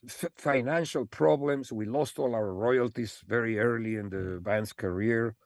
f- 0.06 0.32
financial 0.36 1.04
problems. 1.06 1.72
We 1.80 1.86
lost 1.86 2.18
all 2.20 2.34
our 2.34 2.52
royalties 2.68 3.12
very 3.26 3.54
early 3.58 3.94
in 4.02 4.06
the 4.10 4.40
band's 4.48 4.72
career. 4.74 5.36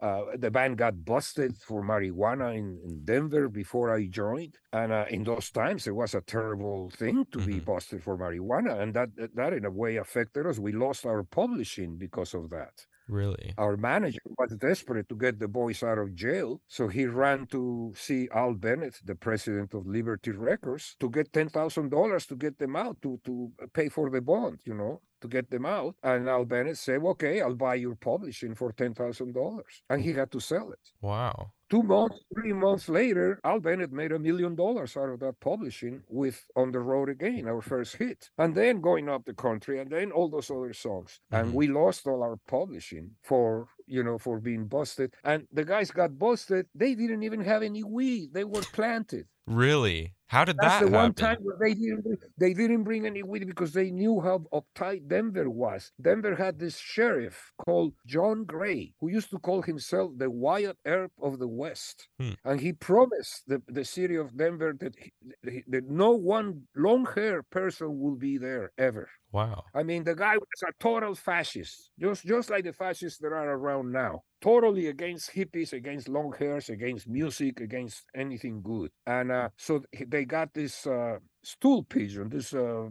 Uh, 0.00 0.22
the 0.44 0.50
band 0.50 0.78
got 0.78 1.04
busted 1.04 1.52
for 1.68 1.82
marijuana 1.82 2.48
in, 2.56 2.66
in 2.86 3.04
Denver 3.04 3.48
before 3.48 3.88
I 3.98 4.06
joined, 4.06 4.54
and 4.72 4.92
uh, 4.92 5.06
in 5.10 5.24
those 5.24 5.50
times 5.50 5.88
it 5.88 5.96
was 6.02 6.14
a 6.14 6.20
terrible 6.36 6.90
thing 6.90 7.26
to 7.32 7.40
be 7.40 7.60
Mhm. 7.60 7.66
busted 7.72 8.00
for 8.04 8.16
marijuana, 8.18 8.72
and 8.82 8.94
that 8.94 9.10
that 9.34 9.52
in 9.54 9.64
a 9.64 9.72
way 9.82 9.96
affected 9.96 10.46
us. 10.46 10.58
We 10.60 10.72
lost 10.72 11.04
our 11.06 11.24
publishing 11.24 11.96
because 11.98 12.32
of 12.34 12.50
that. 12.50 12.76
Really? 13.08 13.58
Our 13.58 13.76
manager 13.76 14.20
was 14.38 14.56
desperate 14.56 15.08
to 15.10 15.16
get 15.16 15.38
the 15.40 15.48
boys 15.48 15.82
out 15.82 15.98
of 15.98 16.14
jail, 16.14 16.62
so 16.68 16.88
he 16.88 17.04
ran 17.06 17.46
to 17.48 17.92
see 17.96 18.28
Al 18.32 18.54
Bennett, 18.54 19.00
the 19.04 19.16
president 19.16 19.74
of 19.74 19.86
Liberty 19.86 20.30
Records, 20.30 20.96
to 21.00 21.10
get 21.10 21.32
ten 21.32 21.48
thousand 21.50 21.90
dollars 21.90 22.24
to 22.28 22.36
get 22.36 22.58
them 22.58 22.74
out 22.76 23.02
to 23.02 23.20
to 23.24 23.52
pay 23.74 23.88
for 23.90 24.08
the 24.10 24.22
bond, 24.22 24.60
you 24.64 24.72
know, 24.74 25.02
to 25.20 25.28
get 25.28 25.50
them 25.50 25.66
out. 25.66 25.96
And 26.02 26.28
Al 26.28 26.44
Bennett 26.46 26.78
said, 26.78 27.02
"Okay, 27.02 27.40
I'll 27.42 27.56
buy 27.56 27.74
your 27.74 27.96
publishing 27.96 28.54
for 28.54 28.72
ten 28.72 28.94
thousand 28.94 29.32
dollars," 29.34 29.82
and 29.90 30.00
he 30.02 30.12
had 30.14 30.30
to 30.32 30.40
sell 30.40 30.70
it. 30.72 30.92
Wow. 31.00 31.54
Two 31.70 31.82
months, 31.82 32.18
three 32.34 32.54
months 32.54 32.88
later, 32.88 33.38
Al 33.44 33.60
Bennett 33.60 33.92
made 33.92 34.12
a 34.12 34.18
million 34.18 34.54
dollars 34.54 34.96
out 34.96 35.10
of 35.10 35.20
that 35.20 35.38
publishing 35.40 36.02
with 36.08 36.46
On 36.56 36.72
the 36.72 36.80
Road 36.80 37.10
Again, 37.10 37.46
our 37.46 37.60
first 37.60 37.96
hit. 37.96 38.30
And 38.38 38.54
then 38.54 38.80
going 38.80 39.08
up 39.08 39.26
the 39.26 39.34
country 39.34 39.78
and 39.78 39.90
then 39.90 40.10
all 40.10 40.30
those 40.30 40.50
other 40.50 40.72
songs. 40.72 41.20
Mhm. 41.30 41.40
And 41.40 41.54
we 41.54 41.66
lost 41.68 42.06
all 42.06 42.22
our 42.22 42.38
publishing 42.46 43.16
for, 43.22 43.68
you 43.86 44.02
know, 44.02 44.16
for 44.18 44.40
being 44.40 44.66
busted. 44.66 45.14
And 45.24 45.46
the 45.52 45.64
guys 45.64 45.90
got 45.90 46.18
busted. 46.18 46.66
They 46.74 46.94
didn't 46.94 47.22
even 47.22 47.40
have 47.42 47.62
any 47.62 47.84
weed. 47.84 48.32
They 48.32 48.44
were 48.44 48.62
planted. 48.72 49.26
Really? 49.46 50.14
How 50.28 50.44
did 50.44 50.56
That's 50.60 50.80
that 50.80 50.86
the 50.86 50.92
one 50.92 51.10
happen? 51.10 51.14
time 51.24 51.38
where 51.42 51.56
they 51.58 51.74
didn't 51.74 52.02
bring- 52.02 52.18
they 52.38 52.54
didn't 52.54 52.84
bring 52.84 53.06
any 53.06 53.22
weed 53.22 53.46
because 53.46 53.72
they 53.72 53.90
knew 53.90 54.20
how 54.20 54.38
uptight 54.52 55.08
Denver 55.08 55.48
was. 55.50 55.90
Denver 56.00 56.34
had 56.34 56.58
this 56.58 56.76
sheriff 56.78 57.52
called 57.64 57.94
John 58.06 58.44
Gray 58.44 58.94
who 59.00 59.08
used 59.08 59.30
to 59.30 59.38
call 59.38 59.62
himself 59.62 60.12
the 60.16 60.30
Wyatt 60.30 60.78
Earp 60.86 61.12
of 61.20 61.38
the 61.38 61.48
West, 61.48 62.08
Hmm. 62.20 62.32
and 62.44 62.60
he 62.60 62.72
promised 62.72 63.44
the, 63.46 63.62
the 63.68 63.84
city 63.84 64.16
of 64.16 64.36
Denver 64.36 64.74
that 64.80 64.94
he, 64.96 65.64
that 65.68 65.84
no 65.88 66.10
one 66.12 66.68
long 66.76 67.06
hair 67.14 67.42
person 67.42 67.98
will 67.98 68.16
be 68.16 68.36
there 68.38 68.70
ever. 68.78 69.08
Wow. 69.30 69.64
I 69.74 69.82
mean, 69.82 70.04
the 70.04 70.14
guy 70.14 70.36
was 70.36 70.62
a 70.66 70.72
total 70.80 71.14
fascist, 71.14 71.90
just 72.00 72.24
just 72.24 72.48
like 72.48 72.64
the 72.64 72.72
fascists 72.72 73.18
that 73.20 73.32
are 73.32 73.50
around 73.50 73.92
now. 73.92 74.22
Totally 74.40 74.86
against 74.86 75.34
hippies, 75.34 75.72
against 75.72 76.08
long 76.08 76.32
hairs, 76.38 76.68
against 76.70 77.08
music, 77.08 77.60
against 77.60 78.04
anything 78.14 78.62
good. 78.62 78.90
And 79.06 79.30
uh, 79.32 79.48
so 79.56 79.80
th- 79.92 80.08
they 80.18 80.24
got 80.24 80.52
this 80.52 80.84
uh, 80.84 81.18
stool 81.44 81.84
pigeon, 81.84 82.28
this 82.28 82.52
uh, 82.52 82.88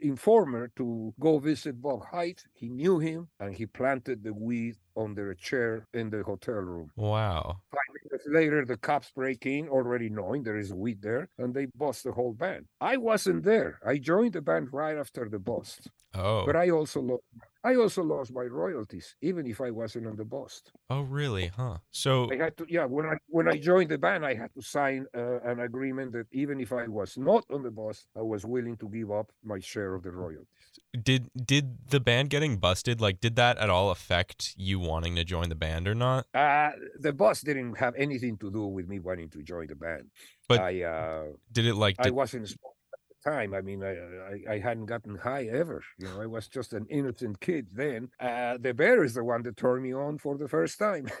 informer, 0.00 0.70
to 0.76 1.12
go 1.18 1.40
visit 1.40 1.82
Bob 1.82 2.04
Hite. 2.04 2.44
He 2.54 2.68
knew 2.68 3.00
him, 3.00 3.26
and 3.40 3.52
he 3.52 3.66
planted 3.66 4.22
the 4.22 4.32
weed 4.32 4.76
under 4.96 5.32
a 5.32 5.36
chair 5.36 5.88
in 5.92 6.08
the 6.08 6.22
hotel 6.22 6.54
room. 6.54 6.92
Wow. 6.94 7.56
Five 7.72 7.97
minutes 8.18 8.34
later, 8.34 8.64
the 8.64 8.76
cops 8.76 9.10
break 9.10 9.46
in, 9.46 9.68
already 9.68 10.08
knowing 10.08 10.42
there 10.42 10.58
is 10.58 10.72
weed 10.72 11.02
there, 11.02 11.28
and 11.38 11.54
they 11.54 11.66
bust 11.66 12.04
the 12.04 12.12
whole 12.12 12.32
band. 12.32 12.66
I 12.80 12.96
wasn't 12.96 13.44
there. 13.44 13.78
I 13.86 13.98
joined 13.98 14.32
the 14.32 14.42
band 14.42 14.68
right 14.72 14.96
after 14.96 15.28
the 15.28 15.38
bust. 15.38 15.88
Oh. 16.14 16.46
But 16.46 16.56
I 16.56 16.70
also 16.70 17.00
lost. 17.00 17.22
I 17.64 17.74
also 17.74 18.02
lost 18.02 18.32
my 18.32 18.44
royalties, 18.44 19.16
even 19.20 19.46
if 19.46 19.60
I 19.60 19.70
wasn't 19.70 20.06
on 20.06 20.16
the 20.16 20.24
bust. 20.24 20.72
oh, 20.88 21.02
really? 21.02 21.48
Huh. 21.48 21.78
So 21.90 22.30
I 22.32 22.36
had 22.36 22.56
to, 22.58 22.66
yeah. 22.68 22.86
When 22.86 23.04
I 23.04 23.16
when 23.26 23.48
I 23.48 23.58
joined 23.58 23.90
the 23.90 23.98
band, 23.98 24.24
I 24.24 24.34
had 24.34 24.54
to 24.54 24.62
sign 24.62 25.06
uh, 25.14 25.40
an 25.40 25.60
agreement 25.60 26.12
that 26.12 26.28
even 26.32 26.60
if 26.60 26.72
I 26.72 26.86
was 26.86 27.18
not 27.18 27.44
on 27.50 27.62
the 27.62 27.70
bust, 27.70 28.06
I 28.16 28.22
was 28.22 28.46
willing 28.46 28.76
to 28.78 28.88
give 28.88 29.10
up 29.10 29.30
my 29.44 29.58
share 29.58 29.94
of 29.94 30.02
the 30.02 30.12
royalties. 30.12 30.57
Did 31.02 31.30
did 31.34 31.90
the 31.90 32.00
band 32.00 32.30
getting 32.30 32.56
busted 32.56 33.00
like 33.00 33.20
did 33.20 33.36
that 33.36 33.58
at 33.58 33.70
all 33.70 33.90
affect 33.90 34.54
you 34.56 34.78
wanting 34.78 35.14
to 35.16 35.24
join 35.24 35.48
the 35.48 35.54
band 35.54 35.86
or 35.86 35.94
not? 35.94 36.26
Uh, 36.34 36.70
the 36.98 37.12
bust 37.12 37.44
didn't 37.44 37.78
have 37.78 37.94
anything 37.96 38.36
to 38.38 38.50
do 38.50 38.66
with 38.66 38.88
me 38.88 38.98
wanting 38.98 39.28
to 39.30 39.42
join 39.42 39.66
the 39.66 39.74
band. 39.74 40.10
But 40.48 40.60
I 40.60 40.82
uh, 40.82 41.24
Did 41.52 41.66
it 41.66 41.74
like 41.74 41.96
I 41.98 42.10
wasn't 42.10 42.50
at 42.50 42.56
the 43.22 43.30
time. 43.30 43.54
I 43.54 43.60
mean, 43.60 43.82
I, 43.82 43.92
I 43.92 44.54
I 44.54 44.58
hadn't 44.58 44.86
gotten 44.86 45.16
high 45.16 45.46
ever. 45.46 45.82
You 45.98 46.08
know, 46.08 46.20
I 46.22 46.26
was 46.26 46.48
just 46.48 46.72
an 46.72 46.86
innocent 46.88 47.40
kid 47.40 47.68
then. 47.72 48.10
Uh, 48.18 48.56
the 48.58 48.72
bear 48.72 49.04
is 49.04 49.14
the 49.14 49.24
one 49.24 49.42
that 49.42 49.56
turned 49.56 49.82
me 49.82 49.94
on 49.94 50.18
for 50.18 50.38
the 50.38 50.48
first 50.48 50.78
time. 50.78 51.08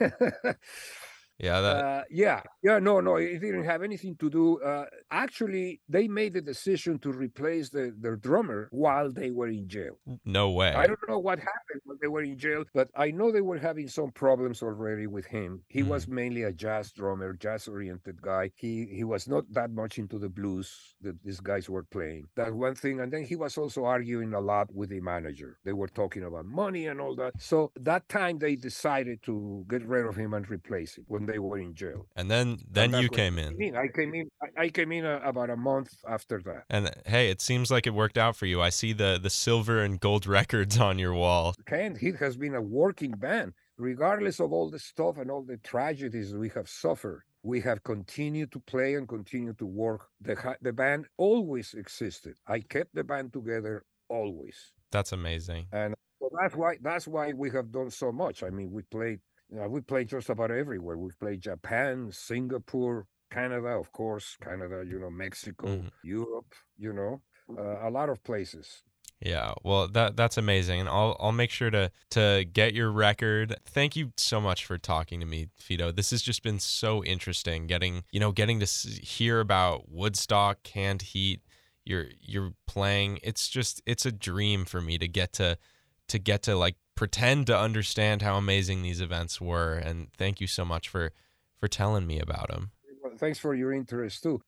yeah 1.38 1.60
that 1.60 1.84
uh, 1.84 2.02
yeah, 2.10 2.42
yeah, 2.62 2.78
no, 2.78 3.00
no, 3.00 3.16
it 3.16 3.40
didn't 3.40 3.64
have 3.64 3.82
anything 3.82 4.16
to 4.16 4.30
do. 4.30 4.60
Uh, 4.60 4.86
actually, 5.10 5.80
they 5.88 6.08
made 6.08 6.34
the 6.34 6.40
decision 6.40 6.98
to 7.00 7.12
replace 7.12 7.70
the, 7.70 7.94
their 7.98 8.16
drummer 8.16 8.68
while 8.70 9.12
they 9.12 9.30
were 9.30 9.48
in 9.48 9.68
jail. 9.68 9.98
no 10.24 10.50
way. 10.50 10.72
I 10.72 10.86
don't 10.86 11.08
know 11.08 11.18
what 11.18 11.38
happened 11.38 11.82
when 11.84 11.98
they 12.00 12.08
were 12.08 12.22
in 12.22 12.38
jail, 12.38 12.64
but 12.74 12.88
I 12.96 13.10
know 13.10 13.30
they 13.30 13.40
were 13.40 13.58
having 13.58 13.88
some 13.88 14.10
problems 14.10 14.62
already 14.62 15.06
with 15.06 15.26
him. 15.26 15.62
He 15.68 15.82
was 15.82 16.08
mainly 16.08 16.42
a 16.42 16.52
jazz 16.52 16.92
drummer, 16.92 17.34
jazz-oriented 17.34 18.20
guy. 18.22 18.50
He 18.56 18.86
he 18.90 19.04
was 19.04 19.28
not 19.28 19.44
that 19.52 19.70
much 19.70 19.98
into 19.98 20.18
the 20.18 20.28
blues 20.28 20.94
that 21.02 21.22
these 21.22 21.40
guys 21.40 21.68
were 21.68 21.84
playing. 21.84 22.26
That 22.36 22.52
one 22.54 22.74
thing, 22.74 23.00
and 23.00 23.12
then 23.12 23.24
he 23.24 23.36
was 23.36 23.56
also 23.58 23.84
arguing 23.84 24.34
a 24.34 24.40
lot 24.40 24.72
with 24.74 24.90
the 24.90 25.00
manager. 25.00 25.58
They 25.64 25.72
were 25.72 25.88
talking 25.88 26.24
about 26.24 26.46
money 26.46 26.86
and 26.86 27.00
all 27.00 27.14
that. 27.16 27.34
So 27.38 27.72
that 27.76 28.08
time 28.08 28.38
they 28.38 28.56
decided 28.56 29.22
to 29.24 29.64
get 29.68 29.86
rid 29.86 30.06
of 30.06 30.16
him 30.16 30.34
and 30.34 30.48
replace 30.50 30.96
him 30.96 31.04
when 31.08 31.26
they 31.30 31.38
were 31.38 31.58
in 31.66 31.72
jail. 31.82 32.00
and 32.16 32.26
then 32.32 32.46
then 32.76 32.90
that's 32.90 33.02
you 33.02 33.08
came 33.22 33.36
in. 33.44 33.50
in. 33.66 33.76
I 33.76 33.88
came 33.98 34.12
in. 34.14 34.26
I- 34.64 34.68
came 34.78 34.92
in 34.98 35.04
uh, 35.04 35.20
about 35.32 35.50
a 35.50 35.56
month 35.70 35.90
after 36.16 36.36
that. 36.48 36.62
And 36.70 36.84
hey, 37.14 37.30
it 37.34 37.40
seems 37.40 37.70
like 37.74 37.86
it 37.86 37.94
worked 38.02 38.18
out 38.24 38.34
for 38.36 38.46
you. 38.52 38.58
I 38.68 38.70
see 38.80 38.92
the 39.02 39.18
the 39.26 39.30
silver 39.46 39.76
and 39.86 39.94
gold 40.06 40.24
records 40.40 40.74
on 40.88 40.98
your 41.04 41.14
wall. 41.14 41.54
Canned 41.72 41.98
Heat 41.98 42.16
has 42.16 42.34
been 42.36 42.54
a 42.54 42.62
working 42.82 43.12
band, 43.26 43.52
regardless 43.76 44.40
of 44.40 44.52
all 44.52 44.68
the 44.70 44.78
stuff 44.92 45.14
and 45.20 45.30
all 45.32 45.42
the 45.52 45.58
tragedies 45.58 46.34
we 46.34 46.50
have 46.50 46.68
suffered. 46.68 47.22
We 47.42 47.60
have 47.68 47.82
continued 47.94 48.50
to 48.52 48.60
play 48.72 48.90
and 48.98 49.06
continue 49.16 49.54
to 49.62 49.66
work. 49.84 50.02
The 50.20 50.34
the 50.60 50.72
band 50.82 51.06
always 51.16 51.68
existed. 51.74 52.34
I 52.46 52.58
kept 52.74 52.94
the 52.94 53.04
band 53.04 53.32
together 53.32 53.84
always, 54.08 54.56
That's 54.90 55.12
amazing. 55.12 55.66
and 55.72 55.94
so 56.18 56.28
that's 56.40 56.56
why 56.56 56.72
that's 56.88 57.06
why 57.14 57.26
we 57.42 57.48
have 57.56 57.68
done 57.78 57.90
so 57.90 58.10
much. 58.10 58.42
I 58.42 58.50
mean, 58.50 58.70
we 58.76 58.82
played. 58.82 59.20
You 59.50 59.58
know, 59.58 59.68
we 59.68 59.80
played 59.80 60.08
just 60.08 60.28
about 60.28 60.50
everywhere. 60.50 60.96
We've 60.98 61.18
played 61.18 61.40
Japan, 61.40 62.10
Singapore, 62.12 63.06
Canada, 63.30 63.68
of 63.68 63.90
course, 63.92 64.36
Canada. 64.42 64.84
You 64.86 64.98
know, 64.98 65.10
Mexico, 65.10 65.66
Mhm. 65.66 65.90
Europe. 66.02 66.54
You 66.76 66.92
know, 66.92 67.22
uh, 67.58 67.88
a 67.88 67.90
lot 67.90 68.08
of 68.10 68.22
places. 68.24 68.82
Yeah, 69.20 69.54
well 69.64 69.88
that 69.88 70.16
that's 70.16 70.36
amazing, 70.36 70.78
and 70.80 70.88
I'll 70.88 71.16
I'll 71.18 71.32
make 71.32 71.50
sure 71.50 71.70
to 71.70 71.90
to 72.10 72.44
get 72.52 72.72
your 72.72 72.92
record. 72.92 73.56
Thank 73.64 73.96
you 73.96 74.12
so 74.16 74.40
much 74.40 74.64
for 74.64 74.78
talking 74.78 75.18
to 75.18 75.26
me, 75.26 75.48
Fito. 75.60 75.94
This 75.94 76.10
has 76.10 76.22
just 76.22 76.42
been 76.44 76.60
so 76.60 77.02
interesting. 77.02 77.66
Getting 77.66 78.04
you 78.12 78.20
know 78.20 78.30
getting 78.30 78.60
to 78.60 78.66
hear 78.66 79.40
about 79.40 79.90
Woodstock, 79.90 80.62
Canned 80.62 81.02
Heat. 81.02 81.40
You're 81.84 82.06
you're 82.20 82.52
playing. 82.68 83.18
It's 83.24 83.48
just 83.48 83.82
it's 83.86 84.06
a 84.06 84.12
dream 84.12 84.64
for 84.64 84.80
me 84.80 84.98
to 84.98 85.08
get 85.08 85.32
to 85.34 85.58
to 86.08 86.18
get 86.20 86.42
to 86.44 86.54
like 86.54 86.76
pretend 86.98 87.46
to 87.46 87.56
understand 87.56 88.22
how 88.22 88.36
amazing 88.36 88.82
these 88.82 89.00
events 89.00 89.40
were. 89.40 89.74
And 89.74 90.12
thank 90.14 90.40
you 90.40 90.48
so 90.48 90.64
much 90.64 90.88
for 90.88 91.12
for 91.56 91.68
telling 91.68 92.08
me 92.08 92.18
about 92.18 92.48
them. 92.48 92.72
Thanks 93.18 93.38
for 93.38 93.54
your 93.54 93.72
interest 93.72 94.24
too. 94.24 94.40